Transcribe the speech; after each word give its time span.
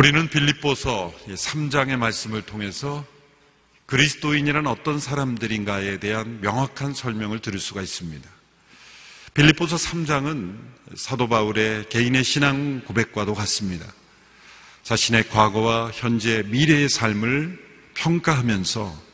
우리는 0.00 0.28
빌립보서 0.30 1.12
3장의 1.28 1.96
말씀을 1.96 2.40
통해서 2.40 3.04
그리스도인이란 3.84 4.66
어떤 4.66 4.98
사람들인가에 4.98 5.98
대한 5.98 6.40
명확한 6.40 6.94
설명을 6.94 7.40
들을 7.40 7.60
수가 7.60 7.82
있습니다. 7.82 8.26
빌립보서 9.34 9.76
3장은 9.76 10.56
사도 10.96 11.28
바울의 11.28 11.90
개인의 11.90 12.24
신앙 12.24 12.80
고백과도 12.86 13.34
같습니다. 13.34 13.86
자신의 14.84 15.28
과거와 15.28 15.90
현재, 15.92 16.44
미래의 16.46 16.88
삶을 16.88 17.62
평가하면서 17.94 19.09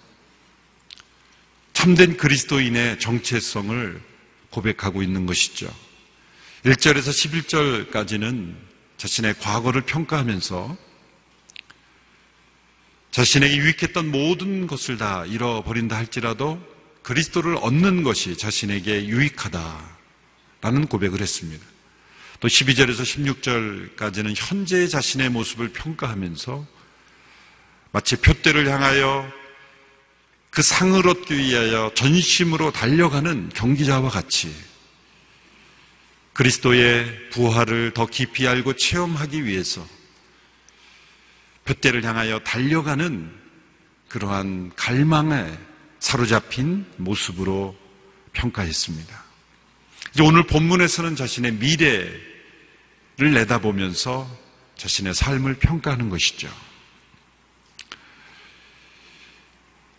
참된 1.77 2.17
그리스도인의 2.17 2.99
정체성을 3.01 4.01
고백하고 4.49 5.03
있는 5.03 5.27
것이죠. 5.27 5.71
1절에서 6.65 7.91
11절까지는 7.93 8.55
자신의 8.97 9.35
과거를 9.41 9.83
평가하면서 9.83 10.75
자신에게 13.11 13.57
유익했던 13.59 14.11
모든 14.11 14.67
것을 14.67 14.97
다 14.97 15.27
잃어버린다 15.27 15.95
할지라도 15.95 16.59
그리스도를 17.03 17.59
얻는 17.61 18.05
것이 18.05 18.39
자신에게 18.39 19.09
유익하다라는 19.09 20.87
고백을 20.89 21.21
했습니다. 21.21 21.63
또 22.41 22.49
12절에서 22.49 23.03
16절까지는 23.99 24.33
현재의 24.35 24.89
자신의 24.89 25.29
모습을 25.29 25.75
평가하면서 25.75 26.67
마치 27.93 28.17
표대를 28.17 28.67
향하여 28.67 29.31
그 30.57 30.63
상을 30.63 31.07
얻기 31.07 31.37
위하여 31.37 31.93
전심으로 31.95 32.73
달려가는 32.73 33.51
경기자와 33.51 34.09
같이 34.09 34.51
그리스도의 36.33 37.29
부활을 37.29 37.93
더 37.93 38.07
깊이 38.07 38.49
알고 38.49 38.77
체험하기 38.77 39.45
위해서 39.45 39.87
표대를 41.67 42.05
향하여 42.05 42.39
달려가는 42.39 43.31
그러한 44.09 44.73
갈망에 44.77 45.59
사로잡힌 45.99 46.87
모습으로 46.97 47.77
평가했습니다. 48.33 49.25
이제 50.15 50.23
오늘 50.23 50.43
본문에서는 50.45 51.17
자신의 51.17 51.53
미래를 51.53 52.19
내다보면서 53.19 54.27
자신의 54.79 55.13
삶을 55.13 55.57
평가하는 55.57 56.09
것이죠. 56.09 56.49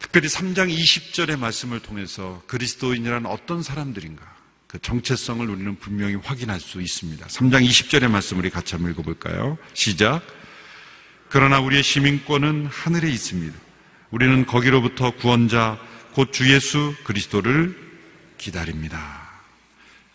특별히 0.07 0.29
3장 0.29 0.73
20절의 0.73 1.37
말씀을 1.37 1.81
통해서 1.81 2.41
그리스도인이란 2.47 3.25
어떤 3.25 3.61
사람들인가 3.61 4.23
그 4.65 4.79
정체성을 4.79 5.49
우리는 5.49 5.75
분명히 5.79 6.15
확인할 6.15 6.61
수 6.61 6.81
있습니다. 6.81 7.27
3장 7.27 7.67
20절의 7.67 8.09
말씀 8.09 8.39
우리 8.39 8.49
같이 8.49 8.75
한번 8.75 8.91
읽어볼까요? 8.93 9.57
시작. 9.73 10.21
그러나 11.29 11.59
우리의 11.59 11.83
시민권은 11.83 12.67
하늘에 12.67 13.09
있습니다. 13.11 13.53
우리는 14.11 14.45
거기로부터 14.45 15.11
구원자 15.11 15.77
곧 16.13 16.31
주 16.31 16.53
예수 16.53 16.95
그리스도를 17.03 17.77
기다립니다. 18.37 19.29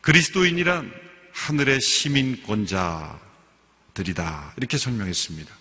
그리스도인이란 0.01 0.91
하늘의 1.33 1.83
시민권자들이다. 1.83 3.21
이렇게 4.57 4.79
설명했습니다. 4.79 5.55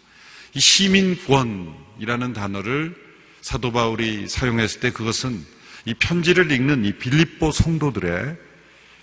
이 0.54 0.60
시민권이라는 0.60 2.34
단어를 2.34 3.11
사도 3.42 3.72
바울이 3.72 4.28
사용했을 4.28 4.80
때 4.80 4.92
그것은 4.92 5.44
이 5.86 5.94
편지를 5.96 6.52
읽는 6.52 6.86
이 6.86 6.94
빌립보 6.94 7.52
성도들의 7.52 8.38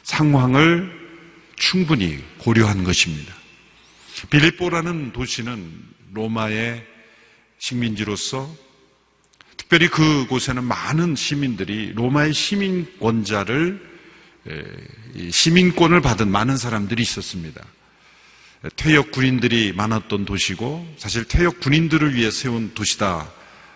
상황을 0.04 0.90
충분히 1.56 2.22
고려한 2.38 2.84
것입니다. 2.84 3.34
빌립보라는 4.30 5.12
도시는 5.12 5.70
로마의 6.14 6.86
식민지로서 7.58 8.48
특별히 9.56 9.88
그곳에는 9.88 10.64
많은 10.64 11.16
시민들이 11.16 11.92
로마의 11.94 12.32
시민권자를 12.32 13.88
시민권을 15.30 16.00
받은 16.00 16.30
많은 16.30 16.56
사람들이 16.56 17.02
있었습니다. 17.02 17.62
퇴역 18.76 19.10
군인들이 19.10 19.72
많았던 19.72 20.24
도시고 20.24 20.94
사실 20.96 21.24
퇴역 21.24 21.60
군인들을 21.60 22.14
위해 22.14 22.30
세운 22.30 22.72
도시다 22.74 23.30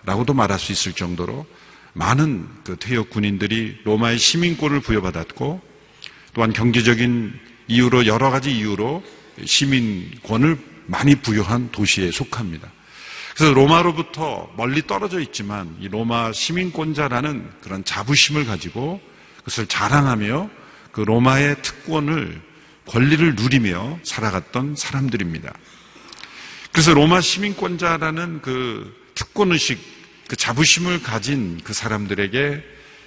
라고도 0.04 0.34
말할 0.34 0.58
수 0.58 0.72
있을 0.72 0.92
정도로 0.92 1.46
많은 1.94 2.48
그 2.64 2.76
퇴역 2.76 3.10
군인들이 3.10 3.80
로마의 3.84 4.18
시민권을 4.18 4.80
부여받았고 4.80 5.60
또한 6.34 6.52
경제적인 6.52 7.38
이유로 7.68 8.06
여러 8.06 8.30
가지 8.30 8.56
이유로 8.56 9.02
시민권을 9.44 10.58
많이 10.86 11.14
부여한 11.16 11.70
도시에 11.70 12.10
속합니다. 12.10 12.70
그래서 13.34 13.54
로마로부터 13.54 14.52
멀리 14.56 14.86
떨어져 14.86 15.20
있지만 15.20 15.74
이 15.80 15.88
로마 15.88 16.32
시민권자라는 16.32 17.50
그런 17.62 17.84
자부심을 17.84 18.44
가지고 18.44 19.00
그것을 19.38 19.66
자랑하며 19.66 20.50
그 20.92 21.00
로마의 21.00 21.62
특권을 21.62 22.42
권리를 22.86 23.34
누리며 23.34 24.00
살아갔던 24.02 24.76
사람들입니다. 24.76 25.52
그래서 26.72 26.92
로마 26.92 27.20
시민권자라는 27.20 28.42
그 28.42 29.01
특권의식, 29.14 29.78
그 30.28 30.36
자부심을 30.36 31.02
가진 31.02 31.60
그 31.62 31.72
사람들에게 31.72 32.62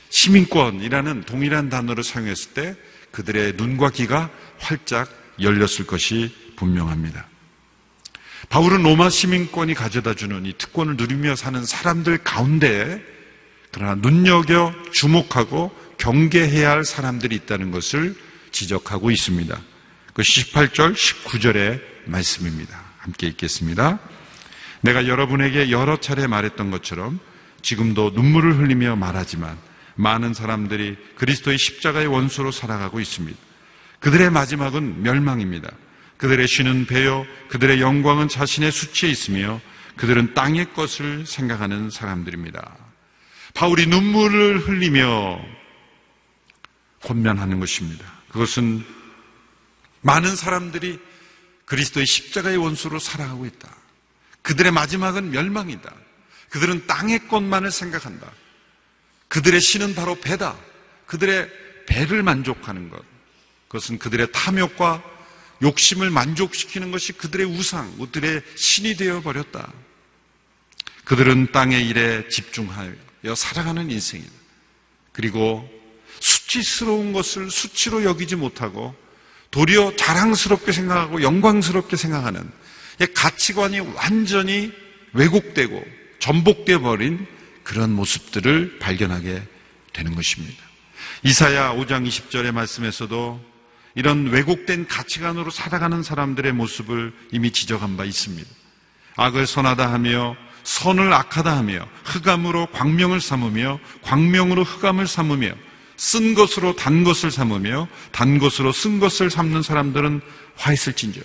시민권이라는 0.10 1.24
동일한 1.24 1.70
단어를 1.70 2.04
사용했을 2.04 2.54
때 2.54 2.76
그들의 3.12 3.54
눈과 3.58 3.92
귀가 3.92 4.30
활짝 4.60 5.10
열렸을 5.42 5.86
것이 5.88 6.36
분명합니다. 6.56 7.28
바울은 8.50 8.84
로마 8.84 9.10
시민권이 9.10 9.74
가져다 9.74 10.14
주는 10.14 10.46
이 10.46 10.54
특권을 10.54 10.98
누리며 10.98 11.36
사는 11.36 11.66
사람들 11.66 12.20
가운데 12.20 13.02
그러나 13.72 13.96
눈여겨 13.96 14.74
주목하고 14.92 15.76
경계해야 15.98 16.70
할 16.70 16.86
사람들이 16.86 17.36
있다는 17.36 17.72
것을 17.72 18.16
지적하고 18.52 19.12
있습니다. 19.12 19.60
그 20.14 20.22
18절, 20.22 20.96
19절의 20.96 21.82
말씀입니다. 22.06 22.82
함께 23.00 23.28
읽겠습니다. 23.28 24.00
내가 24.82 25.08
여러분에게 25.08 25.72
여러 25.72 25.98
차례 26.00 26.28
말했던 26.28 26.72
것처럼 26.72 27.20
지금도 27.62 28.12
눈물을 28.14 28.58
흘리며 28.58 28.96
말하지만 28.96 29.58
많은 29.96 30.34
사람들이 30.34 30.98
그리스도의 31.16 31.58
십자가의 31.58 32.08
원수로 32.08 32.52
살아가고 32.52 33.00
있습니다. 33.00 33.38
그들의 34.00 34.30
마지막은 34.30 35.02
멸망입니다. 35.02 35.72
그들의 36.18 36.48
쉬는 36.48 36.86
배요, 36.86 37.26
그들의 37.50 37.82
영광은 37.82 38.28
자신의 38.28 38.72
수치에 38.72 39.10
있으며 39.10 39.60
그들은 39.96 40.34
땅의 40.34 40.74
것을 40.74 41.26
생각하는 41.26 41.90
사람들입니다. 41.90 42.76
바울이 43.54 43.88
눈물을 43.88 44.60
흘리며 44.60 45.40
권면하는 47.02 47.60
것입니다. 47.60 48.06
그것은 48.30 48.84
많은 50.02 50.36
사람들이 50.36 51.00
그리스도의 51.66 52.06
십자가의 52.06 52.58
원수로 52.58 53.00
살아가고 53.00 53.46
있다. 53.46 53.70
그들의 54.46 54.72
마지막은 54.72 55.32
멸망이다. 55.32 55.92
그들은 56.50 56.86
땅의 56.86 57.28
것만을 57.28 57.72
생각한다. 57.72 58.32
그들의 59.28 59.60
신은 59.60 59.96
바로 59.96 60.14
배다. 60.22 60.56
그들의 61.08 61.50
배를 61.88 62.22
만족하는 62.22 62.90
것. 62.92 63.04
그것은 63.68 63.98
그들의 63.98 64.32
탐욕과 64.32 65.04
욕심을 65.64 66.12
만족시키는 66.12 66.92
것이 66.92 67.14
그들의 67.14 67.48
우상, 67.48 67.98
그들의 67.98 68.44
신이 68.56 68.98
되어 68.98 69.22
버렸다. 69.22 69.74
그들은 71.06 71.52
땅의 71.52 71.88
일에 71.88 72.28
집중하여 72.30 72.94
살아가는 73.36 73.90
인생이다. 73.90 74.32
그리고 75.12 75.68
수치스러운 76.20 77.14
것을 77.14 77.50
수치로 77.50 78.04
여기지 78.04 78.36
못하고 78.36 78.96
도리어 79.50 79.96
자랑스럽게 79.96 80.72
생각하고 80.72 81.24
영광스럽게 81.24 81.96
생각하는 81.96 82.52
가치관이 83.14 83.80
완전히 83.80 84.72
왜곡되고 85.14 85.84
전복되어 86.20 86.80
버린 86.80 87.26
그런 87.64 87.92
모습들을 87.92 88.80
발견하게 88.80 89.42
되는 89.94 90.16
것입니다. 90.16 90.64
이사야 91.24 91.74
5장 91.74 92.08
20절의 92.08 92.52
말씀에서도 92.52 93.56
이런 93.96 94.28
왜곡된 94.28 94.88
가치관으로 94.88 95.50
살아가는 95.50 96.04
사람들의 96.04 96.52
모습을 96.54 97.14
이미 97.32 97.52
지적한 97.52 97.98
바 97.98 98.04
있습니다. 98.04 98.50
악을 99.16 99.48
선하다 99.48 99.92
하며 99.92 100.36
선을 100.64 101.14
악하다 101.14 101.56
하며 101.56 101.88
흑암으로 102.04 102.68
광명을 102.68 103.22
삼으며 103.22 103.80
광명으로 104.02 104.64
흑암을 104.64 105.08
삼으며 105.08 105.54
쓴 105.98 106.34
것으로 106.34 106.76
단 106.76 107.04
것을 107.04 107.32
삼으며 107.32 107.88
단 108.12 108.38
것으로 108.38 108.72
쓴 108.74 109.00
것을 109.00 109.30
삼는 109.30 109.62
사람들은 109.62 110.22
화 110.58 110.74
있을진저. 110.74 111.22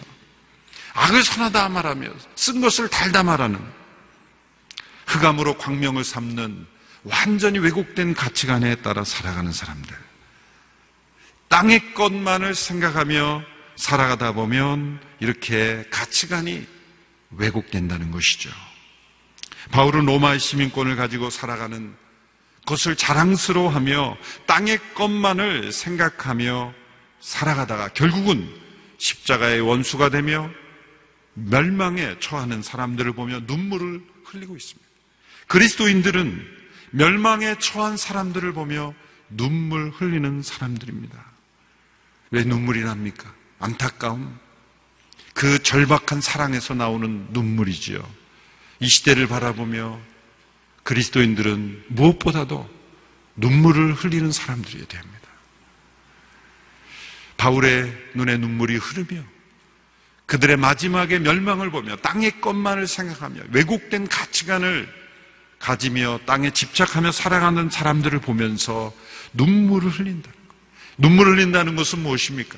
악을 0.94 1.22
선하다 1.22 1.68
말하며 1.68 2.08
쓴 2.34 2.60
것을 2.60 2.88
달다 2.88 3.22
말하는 3.22 3.60
흑암으로 5.06 5.58
광명을 5.58 6.04
삼는 6.04 6.66
완전히 7.04 7.58
왜곡된 7.58 8.14
가치관에 8.14 8.76
따라 8.76 9.04
살아가는 9.04 9.52
사람들. 9.52 9.96
땅의 11.48 11.94
것만을 11.94 12.54
생각하며 12.54 13.42
살아가다 13.76 14.32
보면 14.32 15.00
이렇게 15.18 15.84
가치관이 15.90 16.66
왜곡된다는 17.30 18.10
것이죠. 18.10 18.50
바울은 19.72 20.06
로마의 20.06 20.38
시민권을 20.38 20.96
가지고 20.96 21.30
살아가는 21.30 21.94
것을 22.66 22.94
자랑스러워하며 22.94 24.16
땅의 24.46 24.78
것만을 24.94 25.72
생각하며 25.72 26.72
살아가다가 27.20 27.88
결국은 27.88 28.48
십자가의 28.98 29.60
원수가 29.60 30.10
되며 30.10 30.50
멸망에 31.34 32.18
처하는 32.18 32.62
사람들을 32.62 33.12
보며 33.12 33.40
눈물을 33.40 34.02
흘리고 34.24 34.56
있습니다. 34.56 34.88
그리스도인들은 35.46 36.46
멸망에 36.90 37.58
처한 37.58 37.96
사람들을 37.96 38.52
보며 38.52 38.94
눈물 39.28 39.90
흘리는 39.90 40.42
사람들입니다. 40.42 41.24
왜 42.30 42.44
눈물이 42.44 42.82
납니까? 42.82 43.32
안타까움. 43.58 44.38
그 45.34 45.62
절박한 45.62 46.20
사랑에서 46.20 46.74
나오는 46.74 47.26
눈물이지요. 47.30 48.00
이 48.80 48.88
시대를 48.88 49.28
바라보며 49.28 50.00
그리스도인들은 50.82 51.84
무엇보다도 51.88 52.68
눈물을 53.36 53.94
흘리는 53.94 54.32
사람들이어야 54.32 54.86
됩니다. 54.86 55.20
바울의 57.36 58.10
눈에 58.14 58.36
눈물이 58.36 58.76
흐르며 58.76 59.22
그들의 60.30 60.58
마지막의 60.58 61.18
mel망을 61.18 61.72
보며 61.72 61.96
땅의 61.96 62.40
것만을 62.40 62.86
생각하며 62.86 63.42
왜곡된 63.50 64.06
가치관을 64.06 64.88
가지며 65.58 66.20
땅에 66.24 66.52
집착하며 66.52 67.10
살아가는 67.10 67.68
사람들을 67.68 68.20
보면서 68.20 68.94
눈물을 69.32 69.90
흘린다는 69.90 70.22
것. 70.22 70.56
눈물을 70.98 71.32
흘린다는 71.32 71.74
것은 71.74 71.98
무엇입니까? 71.98 72.56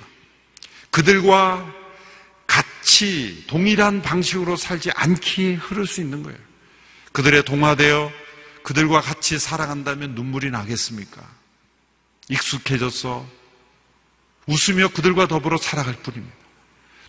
그들과 0.91 1.67
같이 2.47 3.43
동일한 3.47 4.03
방식으로 4.03 4.57
살지 4.57 4.91
않기에 4.95 5.55
흐를 5.55 5.87
수 5.87 6.03
있는 6.03 6.23
거예요. 6.23 6.39
그들의 7.13 7.43
동화되어 7.47 8.13
그들과 8.65 9.01
같이 9.01 9.39
살아간다면 9.39 10.15
눈물이 10.15 10.51
나겠습니까? 10.51 11.27
익숙해져서 12.29 13.27
웃으며 14.47 14.89
그들과 14.89 15.27
더불어 15.27 15.57
살아갈 15.57 15.95
뿐입니다. 16.03 16.42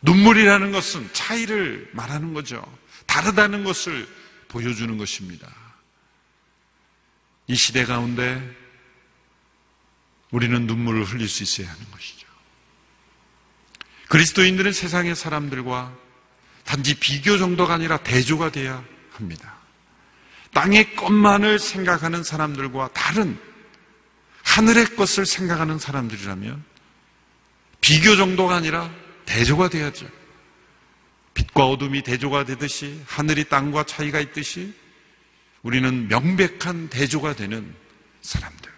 눈물이라는 0.04 0.72
것은 0.72 1.10
차이를 1.14 1.90
말하는 1.94 2.34
거죠. 2.34 2.62
다르다는 3.06 3.64
것을 3.64 4.08
보여주는 4.50 4.98
것입니다. 4.98 5.48
이 7.48 7.56
시대 7.56 7.86
가운데 7.86 8.56
우리는 10.32 10.66
눈물을 10.68 11.04
흘릴 11.06 11.28
수 11.28 11.44
있어야 11.44 11.70
하는 11.70 11.92
것이죠. 11.92 12.28
그리스도인들은 14.10 14.74
세상의 14.74 15.16
사람들과 15.16 15.96
단지 16.66 16.96
비교 16.96 17.38
정도가 17.38 17.74
아니라 17.74 17.98
대조가 17.98 18.52
돼야 18.52 18.84
합니다. 19.12 19.56
땅의 20.54 20.96
것만을 20.96 21.60
생각하는 21.60 22.24
사람들과 22.24 22.90
다른 22.94 23.40
하늘의 24.44 24.96
것을 24.96 25.26
생각하는 25.26 25.80
사람들이라면 25.80 26.64
비교 27.82 28.16
정도가 28.16 28.56
아니라 28.56 28.90
대조가 29.26 29.70
돼야죠. 29.70 30.08
빛과 31.34 31.66
어둠이 31.66 32.04
대조가 32.04 32.46
되듯이 32.46 33.02
하늘이 33.08 33.46
땅과 33.46 33.86
차이가 33.86 34.20
있듯이 34.20 34.74
우리는 35.64 36.08
명백한 36.08 36.90
대조가 36.90 37.36
되는 37.36 37.76
사람들. 38.22 38.72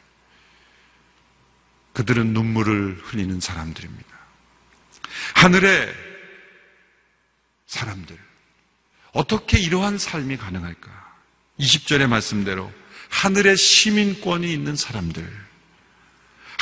그들은 1.93 2.33
눈물을 2.33 3.01
흘리는 3.03 3.39
사람들입니다. 3.39 4.07
하늘의 5.35 5.93
사람들. 7.67 8.17
어떻게 9.13 9.57
이러한 9.59 9.97
삶이 9.97 10.37
가능할까? 10.37 11.15
20절의 11.59 12.07
말씀대로 12.07 12.71
하늘의 13.09 13.55
시민권이 13.55 14.51
있는 14.51 14.75
사람들. 14.75 15.44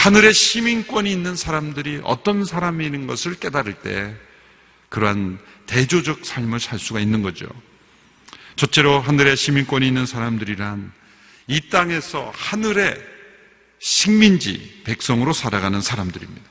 하늘의 0.03 0.33
시민권이 0.33 1.09
있는 1.09 1.37
사람들이 1.37 2.01
어떤 2.03 2.43
사람인 2.43 3.07
것을 3.07 3.35
깨달을 3.35 3.75
때 3.75 4.13
그러한 4.89 5.39
대조적 5.65 6.25
삶을 6.25 6.59
살 6.59 6.77
수가 6.77 6.99
있는 6.99 7.21
거죠. 7.21 7.47
첫째로 8.57 8.99
하늘의 8.99 9.37
시민권이 9.37 9.87
있는 9.87 10.05
사람들이란 10.05 10.91
이 11.47 11.69
땅에서 11.69 12.33
하늘의 12.35 13.01
식민지, 13.79 14.81
백성으로 14.83 15.31
살아가는 15.31 15.79
사람들입니다. 15.79 16.41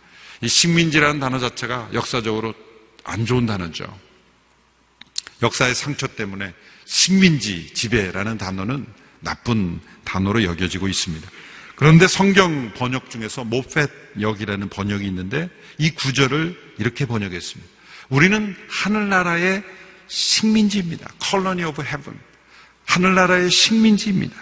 이 0.40 0.48
식민지라는 0.48 1.20
단어 1.20 1.38
자체가 1.38 1.90
역사적으로 1.92 2.54
안 3.04 3.26
좋은 3.26 3.44
단어죠. 3.44 3.84
역사의 5.42 5.74
상처 5.74 6.06
때문에 6.06 6.54
식민지, 6.86 7.74
지배라는 7.74 8.38
단어는 8.38 8.86
나쁜 9.20 9.78
단어로 10.04 10.42
여겨지고 10.42 10.88
있습니다. 10.88 11.30
그런데 11.82 12.06
성경 12.06 12.72
번역 12.74 13.10
중에서 13.10 13.42
모펫 13.42 13.90
역이라는 14.20 14.68
번역이 14.68 15.04
있는데 15.06 15.50
이 15.78 15.90
구절을 15.90 16.76
이렇게 16.78 17.06
번역했습니다. 17.06 17.72
우리는 18.08 18.54
하늘나라의 18.68 19.64
식민지입니다. 20.06 21.10
Colony 21.20 21.68
of 21.68 21.82
Heaven. 21.82 22.16
하늘나라의 22.84 23.50
식민지입니다. 23.50 24.36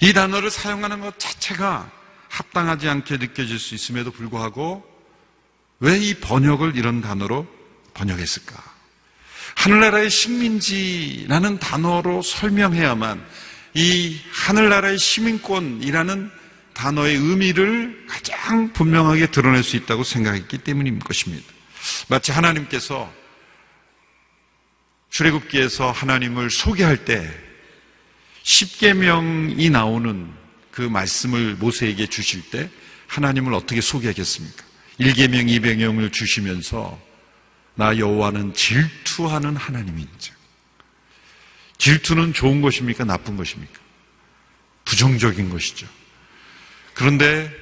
이 0.00 0.14
단어를 0.14 0.50
사용하는 0.50 1.00
것 1.00 1.18
자체가 1.18 1.90
합당하지 2.30 2.88
않게 2.88 3.18
느껴질 3.18 3.58
수 3.58 3.74
있음에도 3.74 4.10
불구하고 4.12 4.82
왜 5.78 5.98
이 5.98 6.14
번역을 6.14 6.74
이런 6.74 7.02
단어로 7.02 7.46
번역했을까? 7.92 8.64
하늘나라의 9.56 10.08
식민지라는 10.08 11.58
단어로 11.58 12.22
설명해야만 12.22 13.51
이 13.74 14.18
하늘나라의 14.30 14.98
시민권이라는 14.98 16.30
단어의 16.74 17.16
의미를 17.16 18.06
가장 18.08 18.72
분명하게 18.72 19.30
드러낼 19.30 19.62
수 19.62 19.76
있다고 19.76 20.04
생각했기 20.04 20.58
때문인 20.58 20.98
것입니다. 20.98 21.44
마치 22.08 22.32
하나님께서 22.32 23.12
출애굽기에서 25.10 25.90
하나님을 25.90 26.50
소개할 26.50 27.04
때 27.04 27.30
십계명이 28.42 29.70
나오는 29.70 30.30
그 30.70 30.82
말씀을 30.82 31.54
모세에게 31.54 32.06
주실 32.06 32.50
때 32.50 32.70
하나님을 33.06 33.52
어떻게 33.52 33.80
소개하겠습니까? 33.80 34.64
1계명, 35.00 35.46
2계명을 35.60 36.12
주시면서 36.12 36.98
나 37.74 37.96
여호와는 37.96 38.54
질투하는 38.54 39.56
하나님인지 39.56 40.31
질투는 41.82 42.32
좋은 42.32 42.62
것입니까? 42.62 43.04
나쁜 43.04 43.36
것입니까? 43.36 43.80
부정적인 44.84 45.50
것이죠. 45.50 45.88
그런데 46.94 47.52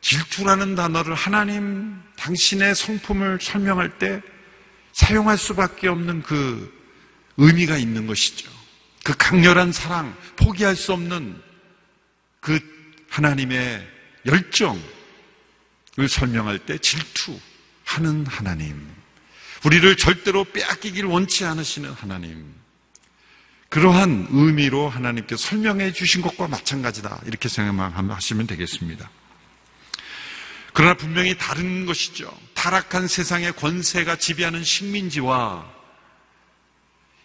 질투라는 0.00 0.76
단어를 0.76 1.12
하나님 1.16 2.00
당신의 2.14 2.76
성품을 2.76 3.40
설명할 3.42 3.98
때 3.98 4.22
사용할 4.92 5.36
수밖에 5.36 5.88
없는 5.88 6.22
그 6.22 6.72
의미가 7.36 7.78
있는 7.78 8.06
것이죠. 8.06 8.48
그 9.02 9.12
강렬한 9.18 9.72
사랑, 9.72 10.16
포기할 10.36 10.76
수 10.76 10.92
없는 10.92 11.42
그 12.38 12.60
하나님의 13.08 13.84
열정을 14.24 14.78
설명할 16.08 16.60
때 16.60 16.78
질투하는 16.78 18.24
하나님. 18.28 18.88
우리를 19.64 19.96
절대로 19.96 20.44
빼앗기길 20.44 21.06
원치 21.06 21.44
않으시는 21.44 21.90
하나님. 21.90 22.65
그러한 23.76 24.28
의미로 24.30 24.88
하나님께 24.88 25.36
설명해 25.36 25.92
주신 25.92 26.22
것과 26.22 26.48
마찬가지다. 26.48 27.20
이렇게 27.26 27.50
생각하시면 27.50 28.46
되겠습니다. 28.46 29.10
그러나 30.72 30.94
분명히 30.94 31.36
다른 31.36 31.84
것이죠. 31.84 32.32
타락한 32.54 33.06
세상의 33.06 33.52
권세가 33.52 34.16
지배하는 34.16 34.64
식민지와 34.64 35.70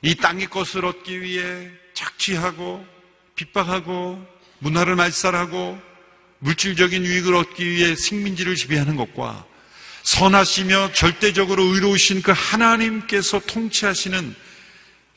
이 0.02 0.14
땅의 0.16 0.48
것을 0.48 0.84
얻기 0.84 1.22
위해 1.22 1.72
착취하고 1.94 2.86
핍박하고 3.36 4.22
문화를 4.60 4.98
말살하고 4.98 5.82
물질적인 6.40 7.06
유익을 7.06 7.34
얻기 7.34 7.66
위해 7.66 7.96
식민지를 7.96 8.58
지배하는 8.58 8.98
것과 8.98 9.46
선하시며 10.04 10.92
절대적으로 10.92 11.64
의로우신 11.64 12.22
그 12.22 12.34
하나님께서 12.36 13.40
통치하시는 13.40 14.51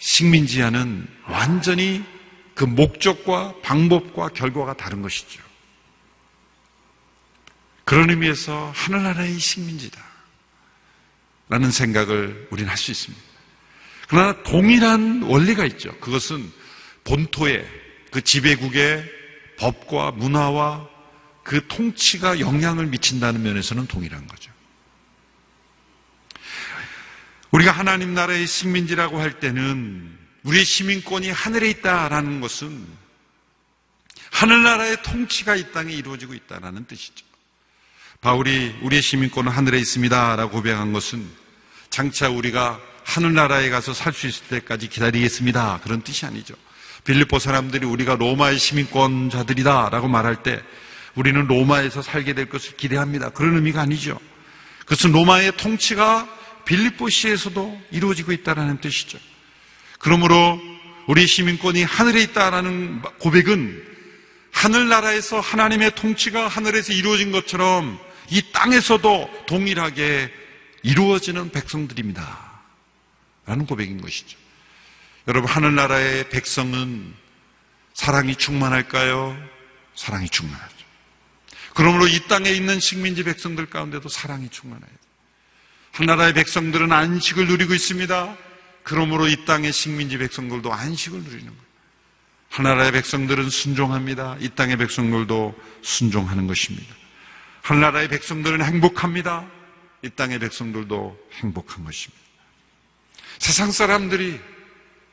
식민지와는 0.04 1.08
완전히 1.26 2.04
그 2.54 2.64
목적과 2.64 3.54
방법과 3.62 4.28
결과가 4.28 4.74
다른 4.74 5.00
것이죠. 5.00 5.42
그런 7.84 8.10
의미에서 8.10 8.70
하늘나라의 8.74 9.38
식민지다. 9.38 10.04
라는 11.48 11.70
생각을 11.70 12.48
우리는 12.50 12.70
할 12.70 12.76
수 12.76 12.90
있습니다. 12.90 13.24
그러나 14.08 14.42
동일한 14.42 15.22
원리가 15.22 15.64
있죠. 15.66 15.96
그것은 16.00 16.52
본토에 17.04 17.66
그 18.10 18.20
지배국의 18.20 19.04
법과 19.58 20.12
문화와 20.12 20.86
그 21.42 21.66
통치가 21.66 22.40
영향을 22.40 22.86
미친다는 22.86 23.42
면에서는 23.42 23.86
동일한 23.86 24.26
거죠. 24.26 24.52
우리가 27.54 27.70
하나님 27.70 28.14
나라의 28.14 28.48
식민지라고 28.48 29.20
할 29.20 29.38
때는 29.38 30.10
우리의 30.42 30.64
시민권이 30.64 31.30
하늘에 31.30 31.70
있다라는 31.70 32.40
것은 32.40 32.84
하늘나라의 34.32 35.04
통치가 35.04 35.54
이 35.54 35.70
땅에 35.70 35.92
이루어지고 35.92 36.34
있다는 36.34 36.84
뜻이죠. 36.86 37.24
바울이 38.20 38.74
우리의 38.82 39.02
시민권은 39.02 39.52
하늘에 39.52 39.78
있습니다라고 39.78 40.50
고백한 40.50 40.92
것은 40.92 41.24
장차 41.90 42.28
우리가 42.28 42.80
하늘나라에 43.04 43.70
가서 43.70 43.94
살 43.94 44.12
수 44.12 44.26
있을 44.26 44.46
때까지 44.48 44.88
기다리겠습니다. 44.88 45.78
그런 45.84 46.02
뜻이 46.02 46.26
아니죠. 46.26 46.56
빌립보 47.04 47.38
사람들이 47.38 47.86
우리가 47.86 48.16
로마의 48.16 48.58
시민권자들이다라고 48.58 50.08
말할 50.08 50.42
때 50.42 50.60
우리는 51.14 51.46
로마에서 51.46 52.02
살게 52.02 52.32
될 52.32 52.48
것을 52.48 52.76
기대합니다. 52.76 53.30
그런 53.30 53.54
의미가 53.54 53.80
아니죠. 53.80 54.18
그것은 54.80 55.12
로마의 55.12 55.56
통치가 55.56 56.28
빌립보시에서도 56.64 57.80
이루어지고 57.90 58.32
있다는 58.32 58.80
뜻이죠. 58.80 59.18
그러므로 59.98 60.60
우리 61.06 61.26
시민권이 61.26 61.82
하늘에 61.82 62.22
있다라는 62.22 63.02
고백은 63.18 63.94
하늘나라에서 64.50 65.40
하나님의 65.40 65.94
통치가 65.94 66.48
하늘에서 66.48 66.92
이루어진 66.92 67.32
것처럼 67.32 67.98
이 68.30 68.42
땅에서도 68.52 69.44
동일하게 69.46 70.32
이루어지는 70.82 71.50
백성들입니다. 71.50 72.52
라는 73.46 73.66
고백인 73.66 74.00
것이죠. 74.00 74.38
여러분, 75.28 75.50
하늘나라의 75.50 76.28
백성은 76.30 77.14
사랑이 77.94 78.36
충만할까요? 78.36 79.36
사랑이 79.94 80.28
충만하죠. 80.28 80.74
그러므로 81.74 82.06
이 82.06 82.20
땅에 82.28 82.50
있는 82.50 82.80
식민지 82.80 83.24
백성들 83.24 83.66
가운데도 83.66 84.08
사랑이 84.08 84.48
충만해요. 84.48 85.03
하나라의 85.94 86.32
백성들은 86.32 86.90
안식을 86.90 87.46
누리고 87.46 87.72
있습니다. 87.72 88.36
그러므로 88.82 89.28
이 89.28 89.44
땅의 89.44 89.72
식민지 89.72 90.18
백성들도 90.18 90.72
안식을 90.72 91.20
누리는 91.20 91.46
거예요. 91.46 91.64
하나라의 92.50 92.90
백성들은 92.92 93.48
순종합니다. 93.48 94.36
이 94.40 94.48
땅의 94.48 94.76
백성들도 94.76 95.54
순종하는 95.82 96.48
것입니다. 96.48 96.92
하나라의 97.62 98.08
백성들은 98.08 98.64
행복합니다. 98.64 99.46
이 100.02 100.10
땅의 100.10 100.40
백성들도 100.40 101.16
행복한 101.34 101.84
것입니다. 101.84 102.22
세상 103.38 103.70
사람들이 103.70 104.40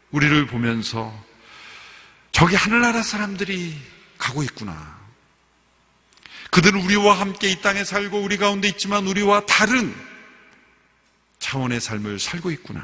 우리를 0.09 0.47
보면서 0.47 1.13
저기 2.31 2.55
하늘나라 2.55 3.03
사람들이 3.03 3.77
가고 4.17 4.41
있구나. 4.41 4.99
그들은 6.49 6.81
우리와 6.81 7.19
함께 7.19 7.49
이 7.49 7.61
땅에 7.61 7.83
살고 7.83 8.19
우리 8.19 8.37
가운데 8.37 8.67
있지만 8.67 9.05
우리와 9.05 9.45
다른 9.45 10.10
차원의 11.51 11.81
삶을 11.81 12.17
살고 12.17 12.49
있구나. 12.51 12.81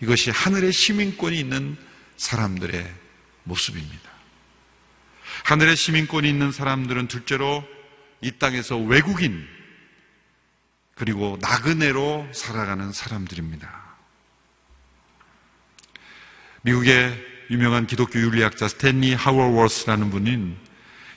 이것이 0.00 0.30
하늘의 0.30 0.72
시민권이 0.72 1.38
있는 1.38 1.76
사람들의 2.16 2.94
모습입니다. 3.42 4.10
하늘의 5.44 5.74
시민권이 5.74 6.28
있는 6.28 6.52
사람들은 6.52 7.08
둘째로 7.08 7.64
이 8.20 8.30
땅에서 8.32 8.76
외국인 8.76 9.44
그리고 10.94 11.38
나그네로 11.40 12.28
살아가는 12.32 12.92
사람들입니다. 12.92 13.68
미국의 16.62 17.26
유명한 17.50 17.88
기독교 17.88 18.20
윤리학자 18.20 18.68
스탠리 18.68 19.12
하워워스라는 19.14 20.10
분은 20.10 20.56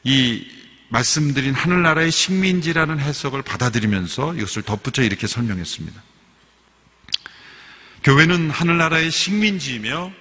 이 0.04 0.48
말씀드린 0.90 1.54
하늘나라의 1.54 2.12
식민지라는 2.12 3.00
해석을 3.00 3.44
받아들이면서 3.44 4.36
이것을 4.36 4.63
덧붙여 4.63 5.04
이렇게 5.04 5.28
설명했습니다. 5.28 6.12
교회는 8.03 8.50
하늘나라의 8.50 9.12
식민지이며 9.12 10.12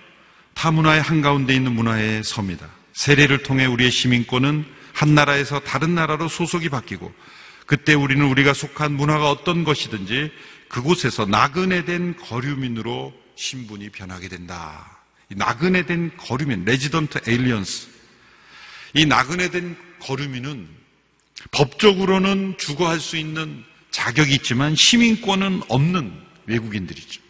타 0.54 0.70
문화의 0.70 1.02
한가운데 1.02 1.52
있는 1.52 1.72
문화의 1.72 2.22
섬이다. 2.22 2.68
세례를 2.92 3.42
통해 3.42 3.66
우리의 3.66 3.90
시민권은 3.90 4.64
한 4.92 5.14
나라에서 5.14 5.58
다른 5.60 5.96
나라로 5.96 6.28
소속이 6.28 6.68
바뀌고 6.68 7.12
그때 7.66 7.94
우리는 7.94 8.24
우리가 8.24 8.54
속한 8.54 8.92
문화가 8.92 9.30
어떤 9.30 9.64
것이든지 9.64 10.30
그곳에서 10.68 11.26
나그네 11.26 11.84
된 11.84 12.16
거류민으로 12.18 13.12
신분이 13.34 13.90
변하게 13.90 14.28
된다. 14.28 15.02
이 15.28 15.34
나그네 15.34 15.86
된 15.86 16.12
거류민, 16.16 16.64
resident 16.64 17.28
aliens. 17.28 17.88
이 18.94 19.06
나그네 19.06 19.50
된 19.50 19.76
거류민은 20.00 20.68
법적으로는 21.50 22.58
주거할 22.58 23.00
수 23.00 23.16
있는 23.16 23.64
자격이 23.90 24.34
있지만 24.36 24.76
시민권은 24.76 25.62
없는 25.68 26.12
외국인들이죠. 26.46 27.21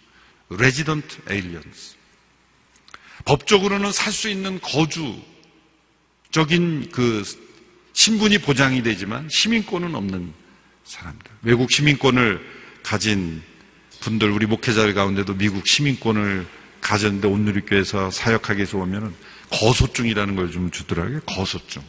resident 0.58 1.22
aliens. 1.28 1.96
법적으로는 3.24 3.92
살 3.92 4.12
수 4.12 4.28
있는 4.28 4.60
거주적인 6.30 6.90
그 6.90 7.22
신분이 7.92 8.38
보장이 8.38 8.82
되지만 8.82 9.28
시민권은 9.30 9.94
없는 9.94 10.32
사람들. 10.84 11.30
외국 11.42 11.70
시민권을 11.70 12.40
가진 12.82 13.42
분들, 14.00 14.30
우리 14.30 14.46
목회자들 14.46 14.94
가운데도 14.94 15.34
미국 15.34 15.66
시민권을 15.66 16.46
가졌는데 16.80 17.28
온누리교회에서 17.28 18.10
사역하기 18.10 18.58
위해서 18.58 18.78
오면은 18.78 19.14
거소증이라는 19.50 20.34
걸 20.34 20.50
좀 20.50 20.70
주더라고요. 20.70 21.20
거소증. 21.20 21.82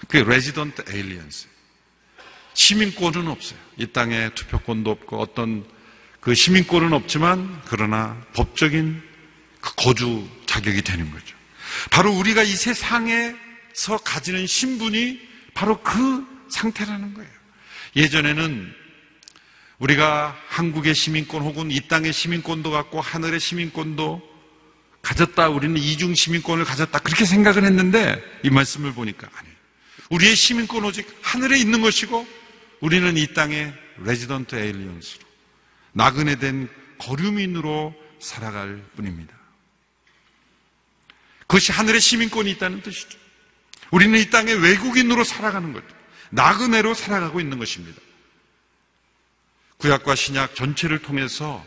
그게 0.00 0.24
resident 0.24 0.84
aliens. 0.92 1.46
시민권은 2.54 3.28
없어요. 3.28 3.58
이 3.76 3.86
땅에 3.86 4.30
투표권도 4.34 4.90
없고 4.90 5.20
어떤 5.20 5.64
그 6.22 6.36
시민권은 6.36 6.92
없지만 6.92 7.60
그러나 7.64 8.16
법적인 8.32 9.02
그 9.60 9.74
거주 9.74 10.24
자격이 10.46 10.82
되는 10.82 11.10
거죠. 11.10 11.36
바로 11.90 12.12
우리가 12.12 12.44
이 12.44 12.54
세상에서 12.54 13.98
가지는 14.04 14.46
신분이 14.46 15.20
바로 15.52 15.82
그 15.82 16.24
상태라는 16.48 17.14
거예요. 17.14 17.30
예전에는 17.96 18.72
우리가 19.80 20.38
한국의 20.46 20.94
시민권 20.94 21.42
혹은 21.42 21.72
이 21.72 21.80
땅의 21.88 22.12
시민권도 22.12 22.70
갖고 22.70 23.00
하늘의 23.00 23.40
시민권도 23.40 24.22
가졌다. 25.02 25.48
우리는 25.48 25.76
이중 25.76 26.14
시민권을 26.14 26.64
가졌다. 26.64 27.00
그렇게 27.00 27.24
생각을 27.24 27.64
했는데 27.64 28.22
이 28.44 28.50
말씀을 28.50 28.94
보니까 28.94 29.28
아니에요. 29.34 29.56
우리의 30.10 30.36
시민권 30.36 30.84
오직 30.84 31.18
하늘에 31.20 31.58
있는 31.58 31.82
것이고 31.82 32.24
우리는 32.78 33.16
이 33.16 33.34
땅의 33.34 33.74
resident 34.04 34.54
aliens로 34.54 35.31
나그네 35.92 36.36
된 36.36 36.68
거류민으로 36.98 37.94
살아갈 38.20 38.82
뿐입니다. 38.96 39.34
그것이 41.40 41.72
하늘의 41.72 42.00
시민권이 42.00 42.50
있다는 42.52 42.82
뜻이죠. 42.82 43.18
우리는 43.90 44.18
이 44.18 44.30
땅의 44.30 44.62
외국인으로 44.62 45.22
살아가는 45.24 45.72
거죠. 45.72 45.86
나그네로 46.30 46.94
살아가고 46.94 47.40
있는 47.40 47.58
것입니다. 47.58 48.00
구약과 49.76 50.14
신약 50.14 50.54
전체를 50.54 51.00
통해서 51.00 51.64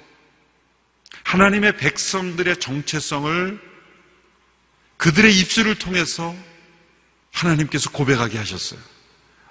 하나님의 1.23 1.77
백성들의 1.77 2.57
정체성을 2.59 3.59
그들의 4.97 5.37
입술을 5.37 5.75
통해서 5.75 6.35
하나님께서 7.31 7.91
고백하게 7.91 8.37
하셨어요. 8.37 8.79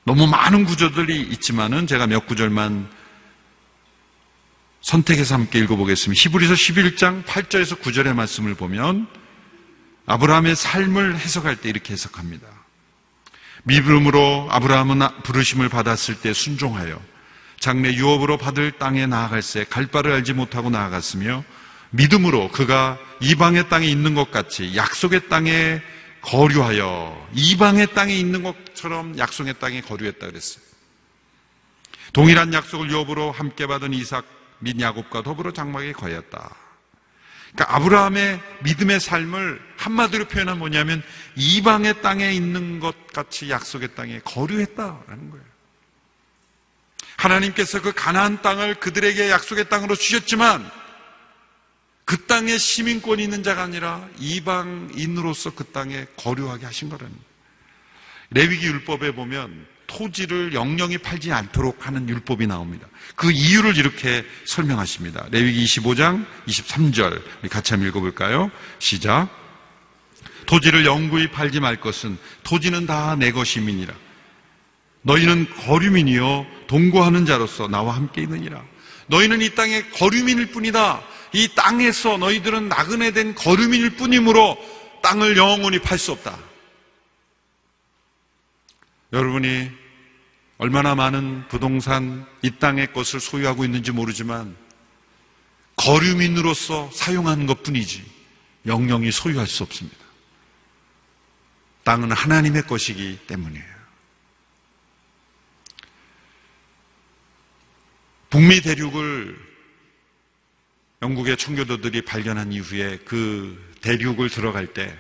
너무 0.05 0.27
많은 0.27 0.65
구절들이 0.65 1.21
있지만은 1.21 1.87
제가 1.87 2.07
몇 2.07 2.27
구절만 2.27 2.91
선택해서 4.85 5.35
함께 5.35 5.61
읽어보겠습니다. 5.61 6.21
히브리서 6.21 6.53
11장 6.53 7.25
8절에서 7.25 7.81
9절의 7.81 8.13
말씀을 8.13 8.55
보면 8.55 9.07
아브라함의 10.05 10.55
삶을 10.55 11.19
해석할 11.19 11.57
때 11.57 11.71
이렇게 11.71 11.95
해석합니다. 11.95 12.47
미브름으로 13.63 14.49
아브라함은 14.51 15.23
부르심을 15.23 15.71
받았을 15.71 16.21
때 16.21 16.35
순종하여 16.35 17.01
장래 17.59 17.95
유업으로 17.95 18.37
받을 18.37 18.73
땅에 18.73 19.07
나아갈새 19.07 19.65
갈 19.71 19.87
바를 19.87 20.13
알지 20.13 20.35
못하고 20.35 20.69
나아갔으며 20.69 21.45
믿음으로 21.89 22.51
그가 22.51 22.99
이방의 23.23 23.71
땅에 23.71 23.87
있는 23.87 24.15
것 24.15 24.31
같이 24.31 24.77
약속의 24.77 25.31
땅에 25.31 25.81
거류하여 26.21 27.29
이방의 27.33 27.95
땅에 27.95 28.15
있는 28.15 28.43
것처럼 28.43 29.17
약속의 29.17 29.55
땅에 29.61 29.81
거류했다 29.81 30.27
그랬어요. 30.27 30.63
동일한 32.13 32.53
약속을 32.53 32.91
유업으로 32.91 33.33
함께 33.33 33.67
받은 33.67 33.95
이삭 33.95 34.44
및 34.59 34.81
야곱과 34.81 35.23
더불어 35.23 35.53
장막에 35.53 35.93
거했다. 35.93 36.57
그러니까 37.53 37.77
아브라함의 37.77 38.41
믿음의 38.65 39.01
삶을 39.01 39.61
한마디로 39.77 40.27
표현하면 40.27 40.59
뭐냐면 40.59 41.03
이방의 41.37 42.03
땅에 42.03 42.33
있는 42.33 42.81
것 42.81 43.07
같이 43.09 43.49
약속의 43.51 43.95
땅에 43.95 44.21
거류했다라는 44.25 45.31
거예요. 45.31 45.45
하나님께서 47.17 47.81
그 47.81 47.93
가나안 47.93 48.43
땅을 48.43 48.75
그들에게 48.77 49.31
약속의 49.31 49.69
땅으로 49.69 49.95
주셨지만 49.95 50.69
그 52.05 52.27
땅에 52.27 52.59
시민권이 52.59 53.23
있는 53.23 53.43
자가 53.43 53.63
아니라 53.63 54.07
이방인으로서 54.19 55.55
그 55.55 55.65
땅에 55.65 56.07
거류하게 56.17 56.67
하신 56.67 56.89
거라는 56.91 57.11
거예요. 57.13 57.25
레위기 58.31 58.67
율법에 58.67 59.13
보면 59.13 59.67
토지를 59.95 60.55
영영이 60.55 60.99
팔지 60.99 61.31
않도록 61.31 61.87
하는 61.87 62.09
율법이 62.09 62.49
나옵니다. 62.49 62.89
그 63.15 63.31
이유를 63.31 63.77
이렇게 63.77 64.25
설명하십니다. 64.45 65.27
레위기 65.31 65.65
25장 65.65 66.27
23절 66.49 67.23
우리 67.43 67.49
같이 67.49 67.73
한번 67.73 67.89
읽어볼까요? 67.91 68.51
시작. 68.81 69.29
토지를 70.47 70.85
영구히 70.85 71.29
팔지 71.29 71.61
말 71.61 71.81
것은 71.81 72.19
토지는 72.43 72.87
다 72.87 73.15
내 73.17 73.31
것임이니라. 73.31 73.95
너희는 75.03 75.49
거류민이요 75.67 76.47
동거하는 76.67 77.25
자로서 77.25 77.69
나와 77.69 77.95
함께 77.95 78.23
있느니라. 78.23 78.63
너희는 79.07 79.43
이 79.43 79.55
땅의 79.55 79.91
거류민일 79.93 80.47
뿐이다. 80.51 81.03
이 81.33 81.49
땅에서 81.55 82.17
너희들은 82.17 82.69
나그네 82.69 83.13
된 83.13 83.35
거류민일 83.35 83.91
뿐이므로 83.97 84.59
땅을 85.03 85.37
영원히 85.37 85.79
팔 85.79 85.99
수 85.99 86.11
없다. 86.13 86.37
여러분이 89.13 89.84
얼마나 90.59 90.95
많은 90.95 91.49
부동산 91.49 92.27
이 92.43 92.51
땅의 92.51 92.93
것을 92.93 93.21
소유하고 93.21 93.65
있는지 93.65 93.91
모르지만 93.91 94.57
거류민으로서 95.77 96.91
사용하는 96.93 97.47
것 97.47 97.63
뿐이지 97.63 98.05
영영이 98.67 99.11
소유할 99.11 99.47
수 99.47 99.63
없습니다. 99.65 99.99
땅은 101.83 102.13
하나님의 102.13 102.63
것이기 102.63 103.19
때문이에요. 103.27 103.75
북미 108.31 108.61
대륙을 108.61 109.39
영국의 111.03 111.37
청교도들이 111.37 112.03
발견한 112.03 112.53
이후에 112.53 112.99
그 113.05 113.75
대륙을 113.83 114.31
들어갈 114.31 114.67
때 114.67 114.97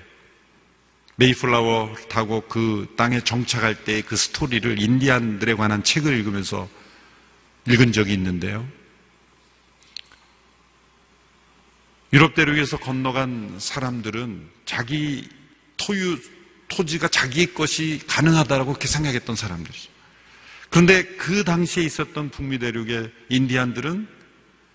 메이플라워 1.16 1.94
타고 2.08 2.40
그 2.42 2.92
땅에 2.96 3.20
정착할 3.20 3.84
때 3.84 4.02
그 4.02 4.16
스토리를 4.16 4.80
인디안들에 4.80 5.54
관한 5.54 5.84
책을 5.84 6.16
읽으면서 6.18 6.68
읽은 7.68 7.92
적이 7.92 8.14
있는데요. 8.14 8.66
유럽 12.12 12.34
대륙에서 12.34 12.78
건너간 12.78 13.56
사람들은 13.58 14.48
자기 14.66 15.28
토유, 15.76 16.18
토지가 16.68 17.08
자기의 17.08 17.54
것이 17.54 18.00
가능하다라고 18.06 18.72
그렇게 18.72 18.86
생각했던 18.86 19.34
사람들이죠. 19.34 19.90
그런데 20.70 21.04
그 21.16 21.44
당시에 21.44 21.82
있었던 21.84 22.30
북미 22.30 22.58
대륙의 22.58 23.10
인디안들은 23.28 24.08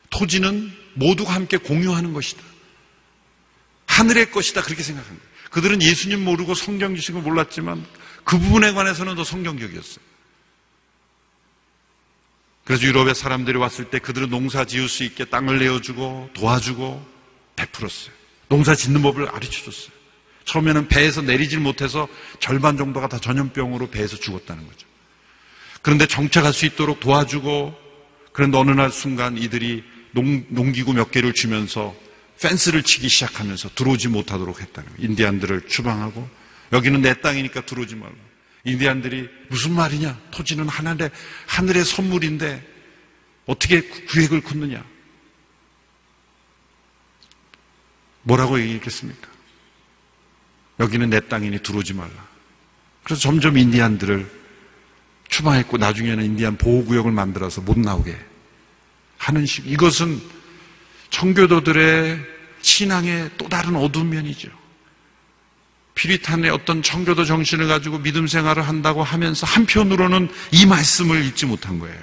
토지는 0.10 0.72
모두가 0.96 1.34
함께 1.34 1.58
공유하는 1.58 2.14
것이다. 2.14 2.42
하늘의 3.86 4.32
것이다. 4.32 4.62
그렇게 4.62 4.84
거예요. 5.18 5.29
그들은 5.50 5.82
예수님 5.82 6.24
모르고 6.24 6.54
성경 6.54 6.96
지식을 6.96 7.22
몰랐지만 7.22 7.86
그 8.24 8.38
부분에 8.38 8.74
관해서는 8.74 9.16
더 9.16 9.24
성경적이었어요. 9.24 10.10
그래서 12.64 12.84
유럽의 12.84 13.16
사람들이 13.16 13.58
왔을 13.58 13.86
때 13.86 13.98
그들은 13.98 14.30
농사 14.30 14.64
지을 14.64 14.88
수 14.88 15.04
있게 15.04 15.26
땅을 15.26 15.58
내어주고 15.58 16.30
도와주고 16.36 17.04
베풀었어요. 17.56 18.14
농사 18.48 18.76
짓는 18.76 19.02
법을 19.02 19.26
가르쳐 19.26 19.64
줬어요. 19.64 19.92
처음에는 20.46 20.88
배에서 20.88 21.22
내리질 21.22 21.60
못해서 21.60 22.08
절반 22.40 22.78
정도가 22.78 23.08
다 23.08 23.20
전염병으로 23.20 23.90
배에서 23.90 24.18
죽었다는 24.18 24.68
거죠. 24.68 24.88
그런데 25.82 26.06
정착할 26.06 26.54
수 26.54 26.66
있도록 26.66 27.00
도와주고 27.00 27.76
그런데 28.32 28.58
어느 28.58 28.72
날 28.72 28.92
순간 28.92 29.38
이들이 29.38 29.84
농, 30.12 30.46
농기구 30.50 30.94
몇 30.94 31.12
개를 31.12 31.34
주면서 31.34 31.96
펜스를 32.42 32.84
치기 32.84 33.10
시작하면서 33.10 33.72
들어오지 33.76 34.08
못하도록 34.08 34.62
했다는 34.62 34.90
거예요. 34.96 35.10
인디안들을 35.10 35.68
추방하고 35.68 36.30
여기는 36.72 37.02
내 37.02 37.20
땅이니까 37.20 37.66
들어오지 37.66 37.96
말고. 37.96 38.30
인디안들이 38.66 39.30
무슨 39.50 39.74
말이냐? 39.74 40.20
토지는 40.32 40.68
하늘의, 40.68 41.12
하늘의 41.48 41.86
선물인데 41.86 42.66
어떻게 43.46 43.82
구획을 43.82 44.42
굳느냐? 44.42 44.84
뭐라고 48.24 48.60
얘기했겠습니까? 48.60 49.28
여기는 50.80 51.10
내 51.10 51.20
땅이니 51.20 51.64
들어오지 51.64 51.94
말라. 51.94 52.28
그래서 53.04 53.22
점점 53.22 53.58
인디안들을 53.58 54.40
추방했고 55.30 55.78
나중에는 55.78 56.24
인디안 56.24 56.58
보호구역을 56.58 57.12
만들어서 57.12 57.62
못 57.62 57.78
나오게 57.80 58.18
하는 59.18 59.46
식. 59.46 59.68
이것은 59.68 60.39
청교도들의 61.10 62.20
신앙의 62.62 63.32
또 63.38 63.48
다른 63.50 63.76
어두운 63.76 64.10
면이죠. 64.10 64.50
피리탄의 65.96 66.50
어떤 66.52 66.82
청교도 66.82 67.26
정신을 67.26 67.68
가지고 67.68 68.00
믿음 68.00 68.26
생활을 68.28 68.66
한다고 68.66 69.04
하면서 69.04 69.46
한편으로는 69.46 70.30
이 70.52 70.66
말씀을 70.66 71.26
읽지 71.26 71.46
못한 71.46 71.78
거예요. 71.80 72.00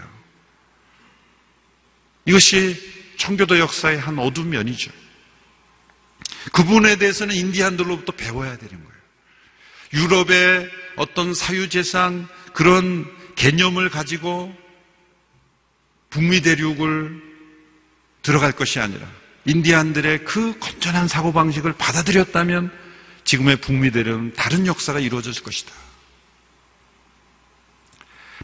이것이 2.26 2.76
청교도 3.16 3.58
역사의 3.58 3.98
한 3.98 4.18
어두운 4.18 4.50
면이죠. 4.50 4.90
그 6.52 6.62
부분에 6.62 6.96
대해서는 6.96 7.34
인디안들로부터 7.34 8.12
배워야 8.12 8.56
되는 8.58 8.74
거예요. 8.84 8.96
유럽의 9.94 10.70
어떤 10.96 11.32
사유재산 11.32 12.28
그런 12.52 13.06
개념을 13.36 13.88
가지고 13.88 14.54
북미 16.10 16.40
대륙을 16.40 17.22
들어갈 18.26 18.50
것이 18.50 18.80
아니라 18.80 19.06
인디안들의 19.44 20.24
그 20.24 20.58
건전한 20.58 21.06
사고방식을 21.06 21.74
받아들였다면 21.74 22.72
지금의 23.22 23.60
북미 23.60 23.92
대륙은 23.92 24.34
다른 24.34 24.66
역사가 24.66 24.98
이루어졌을 24.98 25.44
것이다. 25.44 25.72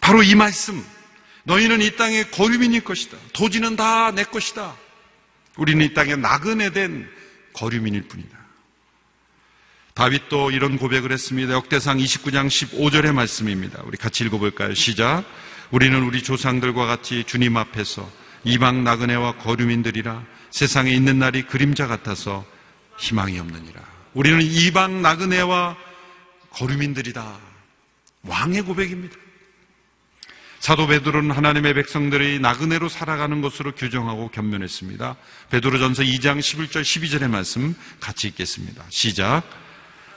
바로 0.01 0.23
이 0.23 0.35
말씀. 0.37 0.85
너희는 1.45 1.83
이 1.83 1.97
땅의 1.97 2.31
거류민일 2.31 2.85
것이다. 2.85 3.18
토지는 3.33 3.75
다 3.75 4.12
내 4.12 4.23
것이다. 4.23 4.77
우리는 5.57 5.85
이 5.85 5.92
땅에 5.92 6.14
나그네 6.14 6.71
된 6.71 7.11
거류민일 7.53 8.03
뿐이다. 8.03 8.38
다윗도 9.95 10.53
이런 10.53 10.79
고백을 10.79 11.11
했습니다. 11.11 11.53
역대상 11.55 11.99
29장 11.99 12.47
15절의 12.47 13.12
말씀입니다. 13.12 13.83
우리 13.85 13.99
같이 13.99 14.25
읽어볼까요? 14.25 14.75
시작. 14.75 15.25
우리는 15.73 16.01
우리 16.05 16.23
조상들과 16.23 16.87
같이 16.87 17.25
주님 17.25 17.57
앞에서 17.57 18.21
이방 18.44 18.85
나그네와 18.85 19.37
거류민들이라 19.37 20.22
세상에 20.50 20.90
있는 20.90 21.18
날이 21.18 21.42
그림자 21.42 21.87
같아서 21.87 22.44
희망이 22.98 23.38
없느니라. 23.38 23.81
우리는 24.14 24.40
이방 24.42 25.02
나그네와 25.02 25.76
거류민들이다. 26.50 27.38
왕의 28.24 28.62
고백입니다. 28.62 29.16
사도 30.61 30.87
베드로는 30.87 31.33
하나님의 31.33 31.74
백성들이 31.74 32.38
나그네로 32.38 32.88
살아가는 32.88 33.40
것으로 33.40 33.72
규정하고 33.72 34.28
견면했습니다. 34.28 35.16
베드로전서 35.50 36.05
2장 36.05 36.38
11절 36.38 36.83
12절의 36.83 37.28
말씀 37.28 37.74
같이 37.98 38.28
읽겠습니다. 38.28 38.85
시작. 38.88 39.42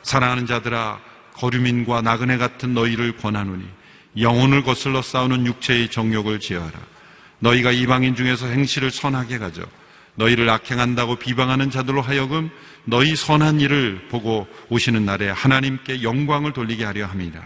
사랑하는 0.03 0.45
자들아 0.45 0.99
거류민과 1.33 2.01
나그네 2.01 2.37
같은 2.37 2.75
너희를 2.75 3.17
권하노니 3.17 3.65
영혼을 4.19 4.63
거슬러 4.63 5.01
싸우는 5.01 5.47
육체의 5.47 5.89
정욕을 5.89 6.39
제어하라. 6.39 6.94
너희가 7.45 7.71
이방인 7.71 8.15
중에서 8.15 8.47
행실을 8.47 8.89
선하게 8.89 9.37
가져 9.37 9.61
너희를 10.15 10.49
악행한다고 10.49 11.17
비방하는 11.17 11.69
자들로 11.69 12.01
하여금 12.01 12.49
너희 12.85 13.15
선한 13.15 13.59
일을 13.59 14.07
보고 14.09 14.47
오시는 14.69 15.05
날에 15.05 15.29
하나님께 15.29 16.01
영광을 16.01 16.53
돌리게 16.53 16.83
하려 16.83 17.05
함이라. 17.05 17.41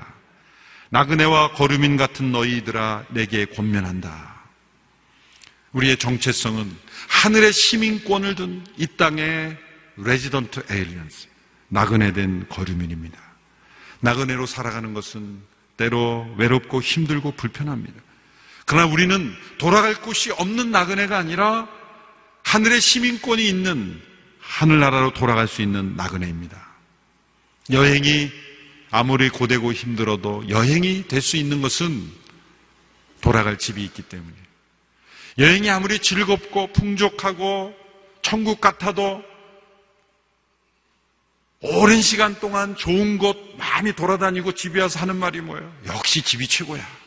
나그네와 0.91 1.51
거류민 1.51 1.97
같은 1.97 2.31
너희들아 2.31 3.05
내게 3.09 3.45
권면한다. 3.45 4.39
우리의 5.73 5.97
정체성은 5.97 6.71
하늘의 7.09 7.53
시민권을 7.53 8.35
둔 8.35 8.63
이 8.77 8.87
땅의 8.97 9.57
resident 9.97 10.63
aliens, 10.69 11.27
나그네 11.67 12.13
된 12.13 12.47
거류민입니다. 12.49 13.19
나그네로 13.99 14.45
살아가는 14.45 14.93
것은 14.93 15.41
때로 15.77 16.33
외롭고 16.37 16.81
힘들고 16.81 17.33
불편합니다. 17.33 18.08
그러나 18.69 18.85
우리는 18.85 19.35
돌아갈 19.57 19.95
곳이 19.99 20.29
없는 20.29 20.69
나그네가 20.69 21.17
아니라 21.17 21.67
하늘의 22.43 22.79
시민권이 22.79 23.43
있는 23.43 23.99
하늘나라로 24.39 25.11
돌아갈 25.15 25.47
수 25.47 25.63
있는 25.63 25.95
나그네입니다. 25.95 26.67
여행이 27.71 28.31
아무리 28.91 29.29
고되고 29.29 29.73
힘들어도 29.73 30.49
여행이 30.49 31.07
될 31.07 31.19
수 31.19 31.35
있는 31.35 31.63
것은 31.63 32.11
돌아갈 33.21 33.57
집이 33.57 33.83
있기 33.85 34.03
때문에 34.03 34.35
여행이 35.39 35.67
아무리 35.71 35.97
즐겁고 35.97 36.71
풍족하고 36.71 37.73
천국 38.21 38.61
같아도 38.61 39.23
오랜 41.61 42.03
시간 42.03 42.39
동안 42.39 42.75
좋은 42.75 43.17
곳 43.17 43.35
많이 43.57 43.93
돌아다니고 43.93 44.51
집에 44.51 44.79
와서 44.79 44.99
하는 44.99 45.15
말이 45.15 45.41
뭐예요? 45.41 45.73
역시 45.87 46.21
집이 46.21 46.47
최고야. 46.47 46.98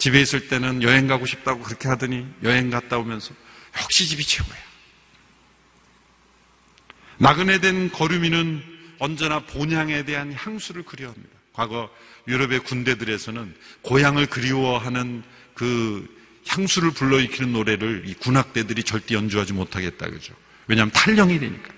집에 0.00 0.18
있을 0.22 0.48
때는 0.48 0.82
여행 0.82 1.06
가고 1.06 1.26
싶다고 1.26 1.62
그렇게 1.62 1.86
하더니 1.86 2.26
여행 2.42 2.70
갔다 2.70 2.96
오면서 2.98 3.34
역시 3.82 4.08
집이 4.08 4.24
최고야. 4.24 4.56
나그네 7.18 7.60
된 7.60 7.92
거류민은 7.92 8.62
언제나 8.98 9.40
본향에 9.40 10.04
대한 10.04 10.32
향수를 10.32 10.84
그리워합니다. 10.84 11.28
과거 11.52 11.90
유럽의 12.26 12.60
군대들에서는 12.60 13.54
고향을 13.82 14.26
그리워하는 14.26 15.22
그 15.52 16.08
향수를 16.46 16.92
불러일으키는 16.92 17.52
노래를 17.52 18.04
이 18.06 18.14
군악대들이 18.14 18.82
절대 18.84 19.14
연주하지 19.14 19.52
못하겠다 19.52 20.08
그죠. 20.08 20.34
왜냐하면 20.66 20.92
탈령이 20.92 21.38
되니까. 21.38 21.68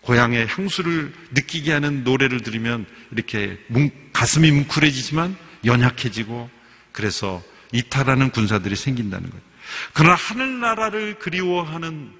고향의 0.00 0.46
향수를 0.46 1.12
느끼게 1.32 1.72
하는 1.72 2.02
노래를 2.02 2.40
들으면 2.40 2.86
이렇게 3.12 3.58
뭉, 3.68 3.90
가슴이 4.14 4.50
뭉클해지지만 4.52 5.36
연약해지고 5.66 6.55
그래서 6.96 7.42
이탈하는 7.72 8.30
군사들이 8.30 8.74
생긴다는 8.74 9.28
거예요. 9.28 9.44
그러나 9.92 10.14
하늘나라를 10.14 11.18
그리워하는 11.18 12.10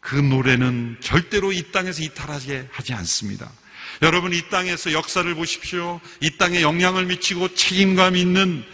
그 0.00 0.16
노래는 0.16 0.96
절대로 1.00 1.52
이 1.52 1.70
땅에서 1.70 2.02
이탈하게 2.02 2.68
하지 2.72 2.94
않습니다. 2.94 3.52
여러분 4.00 4.32
이 4.32 4.40
땅에서 4.48 4.92
역사를 4.92 5.32
보십시오. 5.34 6.00
이 6.20 6.38
땅에 6.38 6.62
영향을 6.62 7.04
미치고 7.06 7.54
책임감 7.54 8.16
있는 8.16 8.64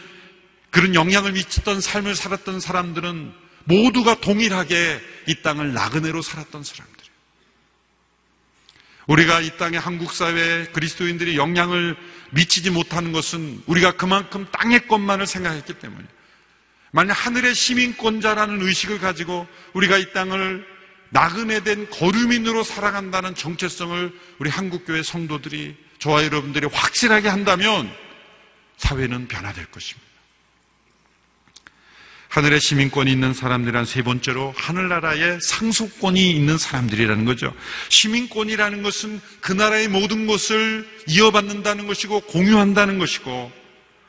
그런 0.71 0.95
영향을 0.95 1.33
미쳤던 1.33 1.81
삶을 1.81 2.15
살았던 2.15 2.61
사람들은 2.61 3.33
모두가 3.65 4.21
동일하게 4.21 5.01
이 5.27 5.43
땅을 5.43 5.73
나그네로 5.73 6.23
살았던 6.23 6.63
사람들이에요. 6.63 7.13
우리가 9.09 9.41
이 9.41 9.57
땅의 9.57 9.81
한국 9.81 10.13
사회에 10.13 10.67
그리스도인들이 10.67 11.37
영향을 11.37 11.97
미치지 12.31 12.71
못하는 12.71 13.13
것은 13.13 13.63
우리가 13.67 13.93
그만큼 13.93 14.47
땅의 14.53 14.89
것만을 14.89 15.27
생각했기 15.27 15.75
때문이에요. 15.75 16.09
만약 16.93 17.13
하늘의 17.15 17.55
시민권자라는 17.55 18.63
의식을 18.63 19.01
가지고 19.01 19.47
우리가 19.75 19.99
이 19.99 20.13
땅을 20.13 20.67
나그네 21.11 21.61
된 21.61 21.89
거류민으로 21.91 22.63
살아간다는 22.63 23.35
정체성을 23.35 24.13
우리 24.39 24.51
한국교회 24.51 25.03
성도들이 25.03 25.77
저와 25.99 26.25
여러분들이 26.25 26.67
확실하게 26.67 27.29
한다면 27.29 27.93
사회는 28.77 29.29
변화될 29.29 29.67
것입니다. 29.67 30.06
하늘의 32.37 32.61
시민권이 32.61 33.11
있는 33.11 33.33
사람들이란 33.33 33.87
세 33.87 34.03
번째로 34.03 34.53
하늘나라의 34.59 35.41
상속권이 35.41 36.33
있는 36.33 36.59
사람들이라는 36.59 37.25
거죠. 37.25 37.51
시민권이라는 37.89 38.83
것은 38.83 39.23
그 39.41 39.53
나라의 39.53 39.89
모든 39.89 40.27
것을 40.27 40.87
이어받는다는 41.09 41.87
것이고 41.87 42.21
공유한다는 42.21 42.99
것이고 42.99 43.51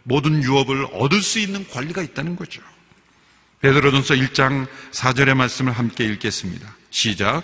모든 0.04 0.44
유업을 0.44 0.88
얻을 0.92 1.22
수 1.22 1.40
있는 1.40 1.66
권리가 1.70 2.02
있다는 2.02 2.36
거죠. 2.36 2.62
베드로전서 3.62 4.16
1장 4.16 4.68
4절의 4.92 5.34
말씀을 5.34 5.72
함께 5.72 6.04
읽겠습니다. 6.04 6.76
시작. 6.90 7.44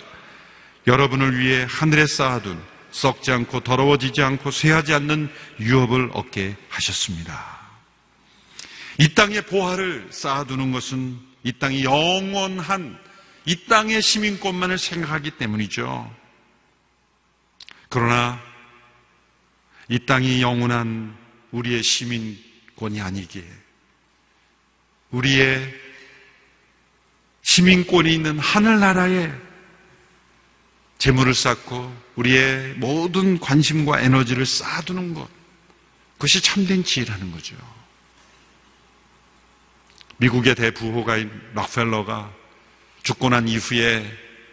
여러분을 0.86 1.38
위해 1.38 1.66
하늘에 1.66 2.06
쌓아둔 2.06 2.60
썩지 2.90 3.32
않고 3.32 3.60
더러워지지 3.60 4.20
않고 4.20 4.50
쇠하지 4.50 4.92
않는 4.92 5.30
유업을 5.60 6.10
얻게 6.12 6.56
하셨습니다. 6.68 7.53
이 8.98 9.14
땅의 9.14 9.46
보화를 9.46 10.08
쌓아두는 10.10 10.72
것은 10.72 11.18
이 11.42 11.52
땅이 11.52 11.84
영원한 11.84 12.98
이 13.46 13.64
땅의 13.66 14.00
시민권만을 14.00 14.78
생각하기 14.78 15.32
때문이죠. 15.32 16.14
그러나 17.88 18.40
이 19.88 19.98
땅이 19.98 20.40
영원한 20.40 21.16
우리의 21.50 21.82
시민권이 21.82 23.00
아니기에 23.00 23.44
우리의 25.10 25.74
시민권이 27.42 28.12
있는 28.12 28.38
하늘나라에 28.38 29.32
재물을 30.98 31.34
쌓고 31.34 31.94
우리의 32.16 32.74
모든 32.74 33.38
관심과 33.38 34.00
에너지를 34.00 34.46
쌓아두는 34.46 35.12
것 35.12 35.28
그것이 36.14 36.40
참된 36.40 36.82
지혜라는 36.82 37.30
거죠. 37.30 37.54
미국의 40.18 40.54
대부호가인 40.54 41.30
락펠러가 41.54 42.32
죽고 43.02 43.28
난 43.28 43.48
이후에 43.48 44.04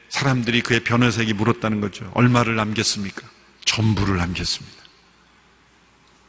사람들이 0.09 0.61
그의 0.61 0.81
변호사에게 0.81 1.33
물었다는 1.33 1.79
거죠. 1.79 2.11
얼마를 2.13 2.55
남겼습니까? 2.55 3.21
전부를 3.65 4.17
남겼습니다. 4.17 4.81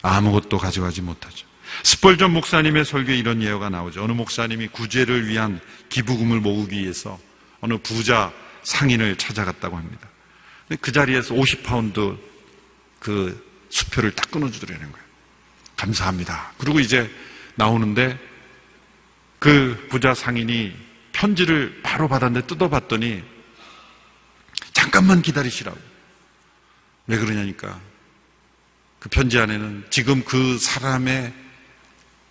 아무것도 0.03 0.59
가져가지 0.59 1.03
못하죠. 1.03 1.47
스펄전 1.83 2.33
목사님의 2.33 2.85
설교에 2.85 3.16
이런 3.16 3.42
예화가 3.42 3.71
나오죠. 3.71 4.05
어느 4.05 4.12
목사님이 4.12 4.68
구제를 4.68 5.29
위한 5.29 5.61
기부금을 5.88 6.40
모으기 6.40 6.81
위해서 6.81 7.18
어느 7.61 7.79
부자 7.79 8.33
상인을 8.62 9.16
찾아갔다고 9.16 9.77
합니다. 9.77 10.09
그 10.81 10.92
자리에서 10.92 11.35
50파운드 11.35 12.18
그 12.99 13.51
수표를 13.71 14.12
딱 14.12 14.31
끊어주더라는 14.31 14.92
거예요. 14.92 15.07
감사합니다. 15.77 16.53
그리고 16.59 16.79
이제 16.79 17.11
나오는데 17.57 18.18
그 19.42 19.88
부자 19.90 20.14
상인이 20.14 20.72
편지를 21.11 21.81
바로 21.83 22.07
받았는데 22.07 22.46
뜯어봤더니 22.46 23.24
잠깐만 24.72 25.20
기다리시라고. 25.20 25.76
왜 27.09 27.18
그러냐니까 27.18 27.81
그 29.00 29.09
편지 29.09 29.40
안에는 29.40 29.87
지금 29.90 30.22
그 30.24 30.59
사람의 30.59 31.35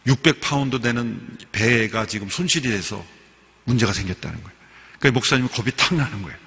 600파운드 0.08 0.82
되는 0.82 1.38
배가 1.52 2.06
지금 2.06 2.30
손실이 2.30 2.69
돼서 2.69 3.06
문제가 3.65 3.91
생겼다는 3.91 4.41
거예요. 4.41 4.58
그러니까 5.00 5.12
목사님 5.12 5.50
겁이 5.50 5.71
탁 5.76 5.93
나는 5.93 6.21
거예요. 6.21 6.38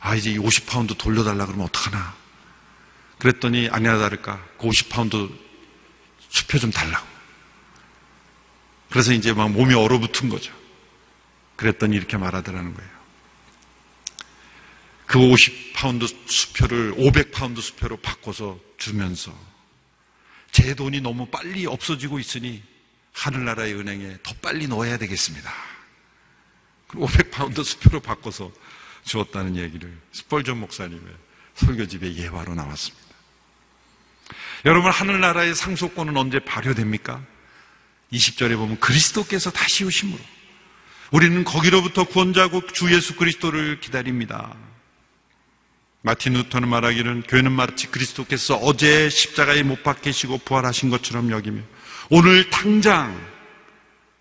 아, 0.00 0.14
이제 0.14 0.32
이 0.32 0.38
50파운드 0.38 0.98
돌려달라 0.98 1.46
그러면 1.46 1.64
어떡하나. 1.64 2.14
그랬더니 3.18 3.70
아니나 3.72 3.96
다를까. 3.96 4.44
그 4.58 4.68
50파운드 4.68 5.34
수표 6.28 6.58
좀 6.58 6.70
달라고. 6.70 7.11
그래서 8.92 9.14
이제 9.14 9.32
막 9.32 9.50
몸이 9.50 9.72
얼어붙은 9.72 10.28
거죠. 10.28 10.52
그랬더니 11.56 11.96
이렇게 11.96 12.18
말하더라는 12.18 12.74
거예요. 12.74 12.90
그 15.06 15.18
50파운드 15.18 16.06
수표를 16.28 16.94
500파운드 16.96 17.62
수표로 17.62 17.96
바꿔서 17.96 18.60
주면서 18.76 19.34
제 20.50 20.74
돈이 20.74 21.00
너무 21.00 21.24
빨리 21.26 21.64
없어지고 21.64 22.18
있으니 22.18 22.62
하늘나라의 23.14 23.74
은행에 23.74 24.18
더 24.22 24.34
빨리 24.42 24.68
넣어야 24.68 24.98
되겠습니다. 24.98 25.50
500파운드 26.88 27.64
수표로 27.64 28.00
바꿔서 28.00 28.52
주었다는 29.04 29.56
얘기를 29.56 29.98
스펄전 30.12 30.60
목사님의 30.60 31.14
설교집의 31.54 32.18
예화로 32.18 32.54
나왔습니다. 32.54 33.06
여러분 34.66 34.90
하늘나라의 34.90 35.54
상속권은 35.54 36.14
언제 36.14 36.40
발효됩니까? 36.40 37.31
20절에 38.12 38.56
보면 38.56 38.78
그리스도께서 38.80 39.50
다시 39.50 39.84
오심으로 39.84 40.20
우리는 41.12 41.44
거기로부터 41.44 42.04
구원자고 42.04 42.66
주 42.68 42.92
예수 42.94 43.16
그리스도를 43.16 43.80
기다립니다. 43.80 44.54
마틴 46.02 46.32
루터는 46.32 46.68
말하기를 46.68 47.24
교회는 47.28 47.52
마치 47.52 47.86
그리스도께서 47.86 48.56
어제 48.56 49.08
십자가에 49.08 49.62
못 49.62 49.82
박히시고 49.82 50.38
부활하신 50.38 50.90
것처럼 50.90 51.30
여기며 51.30 51.62
오늘 52.10 52.50
당장 52.50 53.18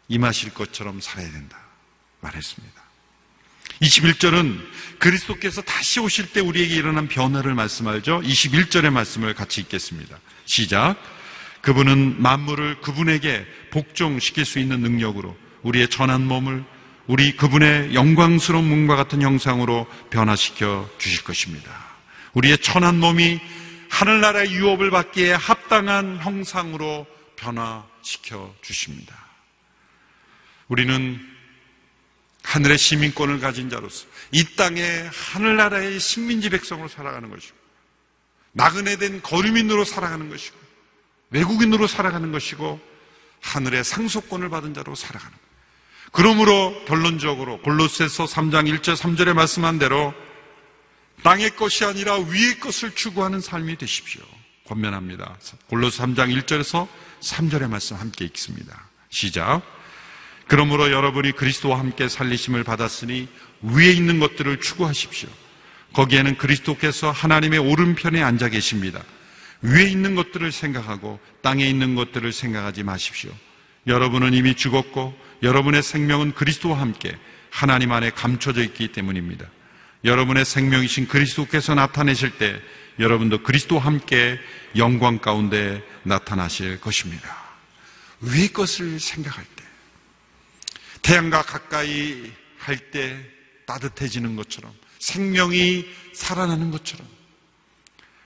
임하실 0.08 0.54
것처럼 0.54 1.02
살아야 1.02 1.32
된다 1.32 1.58
말했습니다. 2.20 2.82
21절은 3.82 4.60
그리스도께서 5.00 5.62
다시 5.62 6.00
오실 6.00 6.32
때 6.34 6.40
우리에게 6.40 6.76
일어난 6.76 7.08
변화를 7.08 7.56
말씀하죠. 7.56 8.22
21절의 8.22 8.92
말씀을 8.92 9.34
같이 9.34 9.62
읽겠습니다. 9.62 10.20
시작. 10.46 10.98
그분은 11.62 12.22
만물을 12.22 12.82
그분에게 12.82 13.46
복종시킬 13.72 14.46
수 14.46 14.60
있는 14.60 14.82
능력으로 14.82 15.36
우리의 15.64 15.90
전한 15.90 16.26
몸을 16.28 16.64
우리 17.08 17.36
그분의 17.36 17.94
영광스러운 17.94 18.70
몸과 18.70 18.96
같은 18.96 19.22
형상으로 19.22 19.88
변화시켜 20.12 20.90
주실 20.98 21.24
것입니다. 21.24 21.72
우리의 22.34 22.60
천한 22.60 23.00
몸이 23.00 23.40
하늘나라의 23.90 24.52
유업을 24.52 24.92
받기에 24.92 25.34
합당한 25.34 26.18
형상으로 26.20 27.06
변화시켜 27.36 28.54
주십니다. 28.62 29.16
우리는 30.68 31.20
하늘의 32.44 32.78
시민권을 32.78 33.40
가진 33.40 33.70
자로서 33.70 34.06
이 34.32 34.56
땅에 34.56 34.82
하늘나라의 35.14 36.00
식민지 36.00 36.50
백성으로 36.50 36.88
살아가는 36.88 37.30
것이고 37.30 37.56
나그네 38.54 38.98
된 38.98 39.22
거류민으로 39.22 39.86
살아가는 39.86 40.30
것이고 40.30 40.58
외국인으로 41.32 41.88
살아가는 41.88 42.32
것이고 42.32 42.91
하늘의 43.42 43.84
상속권을 43.84 44.50
받은 44.50 44.74
자로 44.74 44.96
살아가는 44.96 45.32
것. 45.32 45.42
그러므로 46.12 46.84
결론적으로 46.86 47.62
골로새서 47.62 48.26
3장 48.26 48.70
1절 48.80 48.96
3절에 48.96 49.34
말씀한 49.34 49.80
대로 49.80 50.14
땅의 51.24 51.56
것이 51.56 51.86
아니라 51.86 52.18
위의 52.18 52.60
것을 52.60 52.96
추구하는 52.96 53.40
삶이 53.40 53.78
되십시오. 53.78 54.22
권면합니다. 54.68 55.38
골로새 55.68 56.04
3장 56.04 56.36
1절에서 56.42 56.88
3절의 57.22 57.70
말씀 57.70 57.98
함께 57.98 58.26
읽습니다. 58.26 58.88
시작. 59.10 59.62
그러므로 60.48 60.92
여러분이 60.92 61.34
그리스도와 61.34 61.80
함께 61.80 62.10
살리심을 62.10 62.64
받았으니 62.64 63.28
위에 63.62 63.92
있는 63.92 64.20
것들을 64.20 64.60
추구하십시오. 64.60 65.30
거기에는 65.94 66.38
그리스도께서 66.38 67.12
하나님의 67.12 67.60
오른편에 67.60 68.22
앉아 68.22 68.50
계십니다. 68.50 69.04
위에 69.62 69.84
있는 69.84 70.16
것들을 70.16 70.52
생각하고 70.52 71.20
땅에 71.42 71.68
있는 71.68 71.96
것들을 71.96 72.32
생각하지 72.32 72.84
마십시오. 72.84 73.32
여러분은 73.88 74.34
이미 74.34 74.56
죽었고 74.56 75.14
여러분의 75.44 75.84
생명은 75.84 76.34
그리스도와 76.34 76.80
함께 76.80 77.18
하나님 77.50 77.92
안에 77.92 78.12
감춰져 78.12 78.64
있기 78.64 78.90
때문입니다. 78.90 79.46
여러분의 80.04 80.46
생명이신 80.46 81.08
그리스도께서 81.08 81.76
나타내실 81.76 82.38
때 82.38 82.60
여러분도 83.00 83.44
그리스도와 83.44 83.84
함께 83.84 84.40
영광 84.76 85.20
가운데 85.20 85.84
나타나실 86.04 86.80
것입니다. 86.80 87.38
위의 88.22 88.54
것을 88.54 89.00
생각할 89.00 89.44
때 89.44 89.64
태양과 91.02 91.42
가까이 91.44 92.32
할 92.58 92.92
때 92.92 93.18
따뜻해지는 93.66 94.36
것처럼 94.36 94.72
생명이 95.00 95.86
살아나는 96.14 96.72
것처럼 96.72 97.08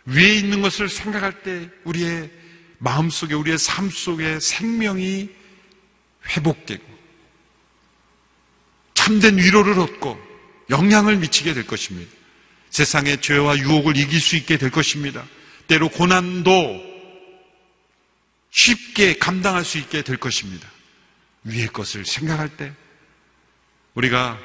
위에 0.05 0.35
있는 0.35 0.61
것을 0.61 0.89
생각할 0.89 1.43
때 1.43 1.69
우리의 1.83 2.29
마음 2.77 3.09
속에 3.09 3.33
우리의 3.33 3.57
삶 3.57 3.89
속에 3.89 4.39
생명이 4.39 5.29
회복되고 6.29 6.83
참된 8.93 9.37
위로를 9.37 9.79
얻고 9.79 10.19
영향을 10.69 11.17
미치게 11.17 11.53
될 11.53 11.65
것입니다. 11.67 12.11
세상의 12.69 13.21
죄와 13.21 13.57
유혹을 13.57 13.97
이길 13.97 14.19
수 14.19 14.35
있게 14.35 14.57
될 14.57 14.71
것입니다. 14.71 15.25
때로 15.67 15.89
고난도 15.89 16.95
쉽게 18.51 19.17
감당할 19.17 19.63
수 19.63 19.77
있게 19.77 20.01
될 20.01 20.17
것입니다. 20.17 20.69
위의 21.43 21.67
것을 21.67 22.05
생각할 22.05 22.49
때 22.57 22.73
우리가 23.93 24.39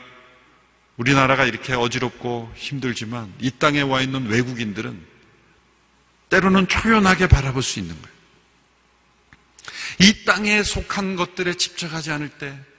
우리나라가 0.96 1.46
이렇게 1.46 1.72
어지럽고 1.72 2.52
힘들지만 2.54 3.32
이 3.40 3.50
땅에 3.50 3.80
와 3.80 4.02
있는 4.02 4.26
외국인들은 4.26 5.06
때로는 6.30 6.68
초연하게 6.68 7.26
바라볼 7.26 7.62
수 7.62 7.78
있는 7.78 7.94
거예요. 8.00 8.16
이 10.00 10.24
땅에 10.24 10.62
속한 10.62 11.16
것들에 11.16 11.54
집착하지 11.54 12.10
않을 12.10 12.28
때 12.30 12.70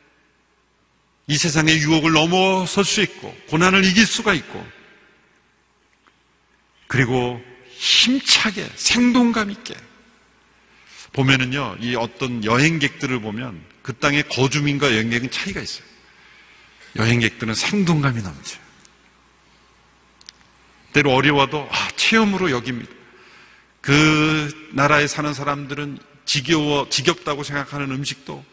이 1.32 1.38
세상의 1.38 1.78
유혹을 1.78 2.12
넘어설 2.12 2.84
수 2.84 3.02
있고 3.02 3.34
고난을 3.48 3.86
이길 3.86 4.06
수가 4.06 4.34
있고 4.34 4.68
그리고 6.88 7.42
힘차게 7.70 8.70
생동감 8.76 9.50
있게 9.52 9.74
보면은요 11.14 11.78
이 11.80 11.96
어떤 11.96 12.44
여행객들을 12.44 13.22
보면 13.22 13.64
그 13.82 13.94
땅의 13.94 14.28
거주민과 14.28 14.92
여행객은 14.92 15.32
차이가 15.32 15.62
있어요. 15.62 15.86
여행객들은 16.98 17.56
생동감이 17.56 18.22
넘쳐요. 18.22 18.62
때로 20.92 21.14
어려워도 21.14 21.70
아, 21.72 21.90
체험으로 21.96 22.52
여깁니다. 22.52 22.92
그 23.82 24.70
나라에 24.74 25.08
사는 25.08 25.34
사람들은 25.34 25.98
지겨워, 26.26 26.88
지겹다고 26.90 27.44
생각하는 27.44 27.92
음식도 27.92 28.46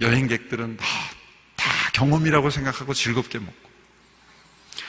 여행객들은 0.00 0.76
다, 0.76 0.86
다 1.56 1.90
경험이라고 1.92 2.50
생각하고 2.50 2.94
즐겁게 2.94 3.38
먹고 3.38 3.66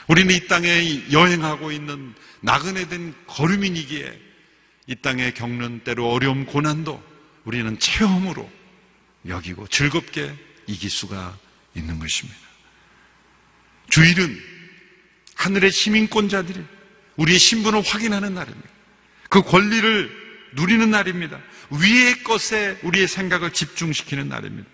우리는 0.06 0.34
이 0.34 0.46
땅에 0.46 1.02
여행하고 1.10 1.72
있는 1.72 2.14
나그네 2.40 2.88
된 2.88 3.14
거류민이기에 3.26 4.20
이 4.86 4.94
땅에 4.96 5.32
겪는 5.32 5.84
때로 5.84 6.10
어려움 6.10 6.46
고난도 6.46 7.02
우리는 7.44 7.78
체험으로 7.78 8.50
여기고 9.26 9.66
즐겁게 9.68 10.34
이길 10.66 10.88
수가 10.88 11.36
있는 11.74 11.98
것입니다. 11.98 12.38
주일은 13.90 14.38
하늘의 15.34 15.70
시민권자들이 15.72 16.64
우리의 17.16 17.38
신분을 17.38 17.82
확인하는 17.82 18.34
날입니다. 18.34 18.77
그 19.28 19.42
권리를 19.42 20.10
누리는 20.54 20.90
날입니다. 20.90 21.38
위의 21.70 22.22
것에 22.24 22.78
우리의 22.82 23.08
생각을 23.08 23.52
집중시키는 23.52 24.28
날입니다. 24.28 24.68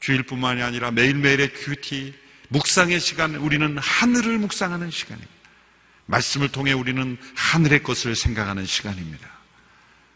주일뿐만이 0.00 0.62
아니라 0.62 0.90
매일매일의 0.90 1.52
큐티, 1.52 2.14
묵상의 2.48 3.00
시간, 3.00 3.36
우리는 3.36 3.78
하늘을 3.78 4.38
묵상하는 4.38 4.90
시간입니다. 4.90 5.32
말씀을 6.06 6.48
통해 6.48 6.72
우리는 6.72 7.16
하늘의 7.34 7.82
것을 7.82 8.16
생각하는 8.16 8.66
시간입니다. 8.66 9.30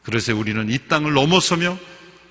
그래서 0.03 0.35
우리는 0.35 0.71
이 0.71 0.79
땅을 0.89 1.13
넘어서며 1.13 1.79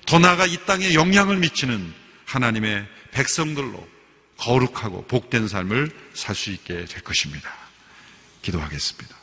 더 0.06 0.18
나아가 0.18 0.46
이 0.46 0.56
땅에 0.66 0.94
영향을 0.94 1.38
미치는 1.38 1.92
하나님의 2.24 2.86
백성들로 3.12 3.88
거룩하고 4.36 5.06
복된 5.06 5.48
삶을 5.48 5.90
살 6.14 6.34
수 6.34 6.50
있게 6.50 6.84
될 6.84 7.02
것입니다. 7.02 7.52
기도하겠습니다. 8.42 9.16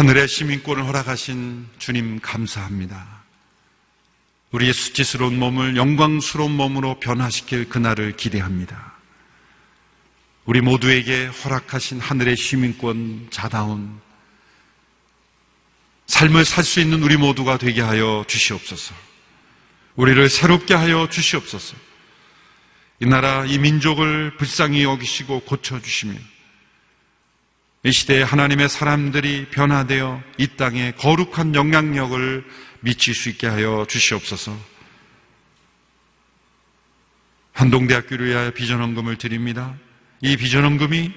하늘의 0.00 0.28
시민권을 0.28 0.86
허락하신 0.86 1.66
주님 1.78 2.20
감사합니다. 2.20 3.22
우리의 4.50 4.72
수치스러운 4.72 5.38
몸을 5.38 5.76
영광스러운 5.76 6.52
몸으로 6.52 6.98
변화시킬 7.00 7.68
그날을 7.68 8.16
기대합니다. 8.16 8.94
우리 10.46 10.62
모두에게 10.62 11.26
허락하신 11.26 12.00
하늘의 12.00 12.38
시민권 12.38 13.26
자다운 13.30 14.00
삶을 16.06 16.46
살 16.46 16.64
수 16.64 16.80
있는 16.80 17.02
우리 17.02 17.18
모두가 17.18 17.58
되게 17.58 17.82
하여 17.82 18.24
주시옵소서. 18.26 18.94
우리를 19.96 20.30
새롭게 20.30 20.72
하여 20.72 21.10
주시옵소서. 21.10 21.76
이 23.00 23.06
나라, 23.06 23.44
이 23.44 23.58
민족을 23.58 24.34
불쌍히 24.38 24.82
여기시고 24.82 25.40
고쳐주시며 25.40 26.14
이 27.82 27.92
시대에 27.92 28.22
하나님의 28.22 28.68
사람들이 28.68 29.48
변화되어 29.50 30.22
이 30.36 30.48
땅에 30.58 30.92
거룩한 30.98 31.54
영향력을 31.54 32.44
미칠 32.80 33.14
수 33.14 33.30
있게 33.30 33.46
하여 33.46 33.86
주시옵소서. 33.88 34.56
한동대학교를 37.52 38.26
위하여 38.26 38.50
비전헌금을 38.52 39.16
드립니다. 39.16 39.74
이 40.20 40.36
비전헌금이 40.36 41.12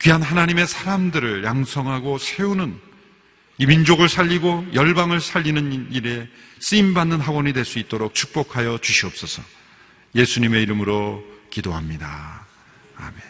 귀한 0.00 0.22
하나님의 0.22 0.66
사람들을 0.66 1.44
양성하고 1.44 2.16
세우는 2.18 2.80
이 3.58 3.66
민족을 3.66 4.08
살리고 4.08 4.68
열방을 4.72 5.20
살리는 5.20 5.92
일에 5.92 6.26
쓰임받는 6.60 7.20
학원이 7.20 7.52
될 7.52 7.66
수 7.66 7.78
있도록 7.78 8.14
축복하여 8.14 8.78
주시옵소서. 8.78 9.42
예수님의 10.14 10.62
이름으로 10.62 11.22
기도합니다. 11.50 12.46
아멘. 12.96 13.29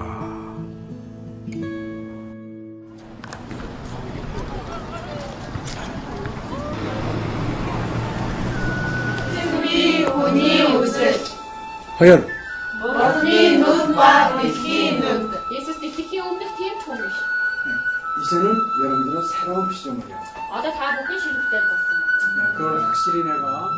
허혈. 12.01 12.27
이제는 18.21 18.55
여러분들은 18.83 19.21
새로운 19.27 19.71
시점을 19.71 19.99
해요. 20.07 20.17
아다 20.51 20.71
다 20.73 20.91
먹기 20.95 21.19
싫을 21.19 21.35
때 21.51 21.59
봤어. 21.69 22.53
그걸 22.57 22.83
확실히 22.83 23.23
내가 23.23 23.69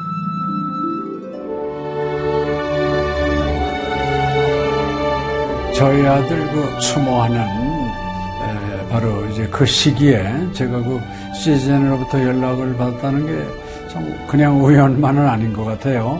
저희 5.76 6.06
아들 6.06 6.48
그 6.52 6.80
추모하는 6.80 7.40
에, 7.42 8.88
바로 8.90 9.26
이제 9.26 9.48
그 9.48 9.66
시기에 9.66 10.50
제가 10.54 10.78
그 10.78 11.02
시즌으로부터 11.36 12.22
연락을 12.24 12.78
받았다는 12.78 13.26
게 13.26 13.64
참 13.94 14.28
그냥 14.28 14.60
우연만은 14.64 15.28
아닌 15.28 15.54
것 15.54 15.64
같아요. 15.66 16.20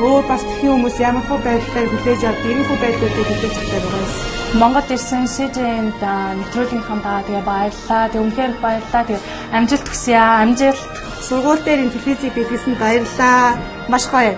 өөр 0.00 0.22
бас 0.30 0.42
тхэн 0.42 0.70
хүмүүс 0.72 0.96
ямар 1.08 1.24
хөө 1.28 1.38
байдлаар 1.46 1.88
хүлээж 1.90 2.22
авд 2.28 2.44
ийм 2.48 2.60
хөө 2.68 2.78
байдлуудыг 2.82 3.26
хүлээж 3.28 3.54
авдаг 3.60 3.82
байгаа 3.82 4.02
юм. 4.02 4.32
Монгол 4.60 4.88
ирсэн 4.94 5.24
СЖН-д 5.34 6.02
нэвтрүүлгийнхаа 6.38 6.98
даа 7.04 7.20
тэгээ 7.24 7.44
баярлаа. 7.48 8.04
Тэг 8.12 8.20
үнхээр 8.20 8.52
их 8.52 8.60
баярлаа. 8.60 9.02
Тэг 9.08 9.18
амжилт 9.56 9.86
хүсье 9.88 10.16
аа. 10.20 10.44
Амжилт. 10.44 10.92
Сургууль 11.26 11.64
дээр 11.64 11.84
ин 11.84 11.90
телевизийг 11.92 12.34
бидлсэн 12.36 12.74
баярлаа. 12.76 13.56
Маш 13.88 14.04
гоё. 14.12 14.36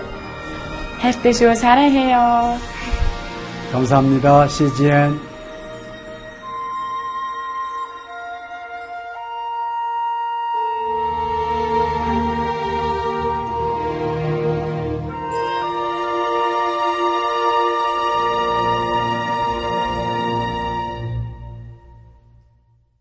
хайртай 1.01 1.33
шүү. 1.35 1.55
사랑해요. 1.55 2.57
감사합니다. 3.71 4.47
CGN. 4.47 5.28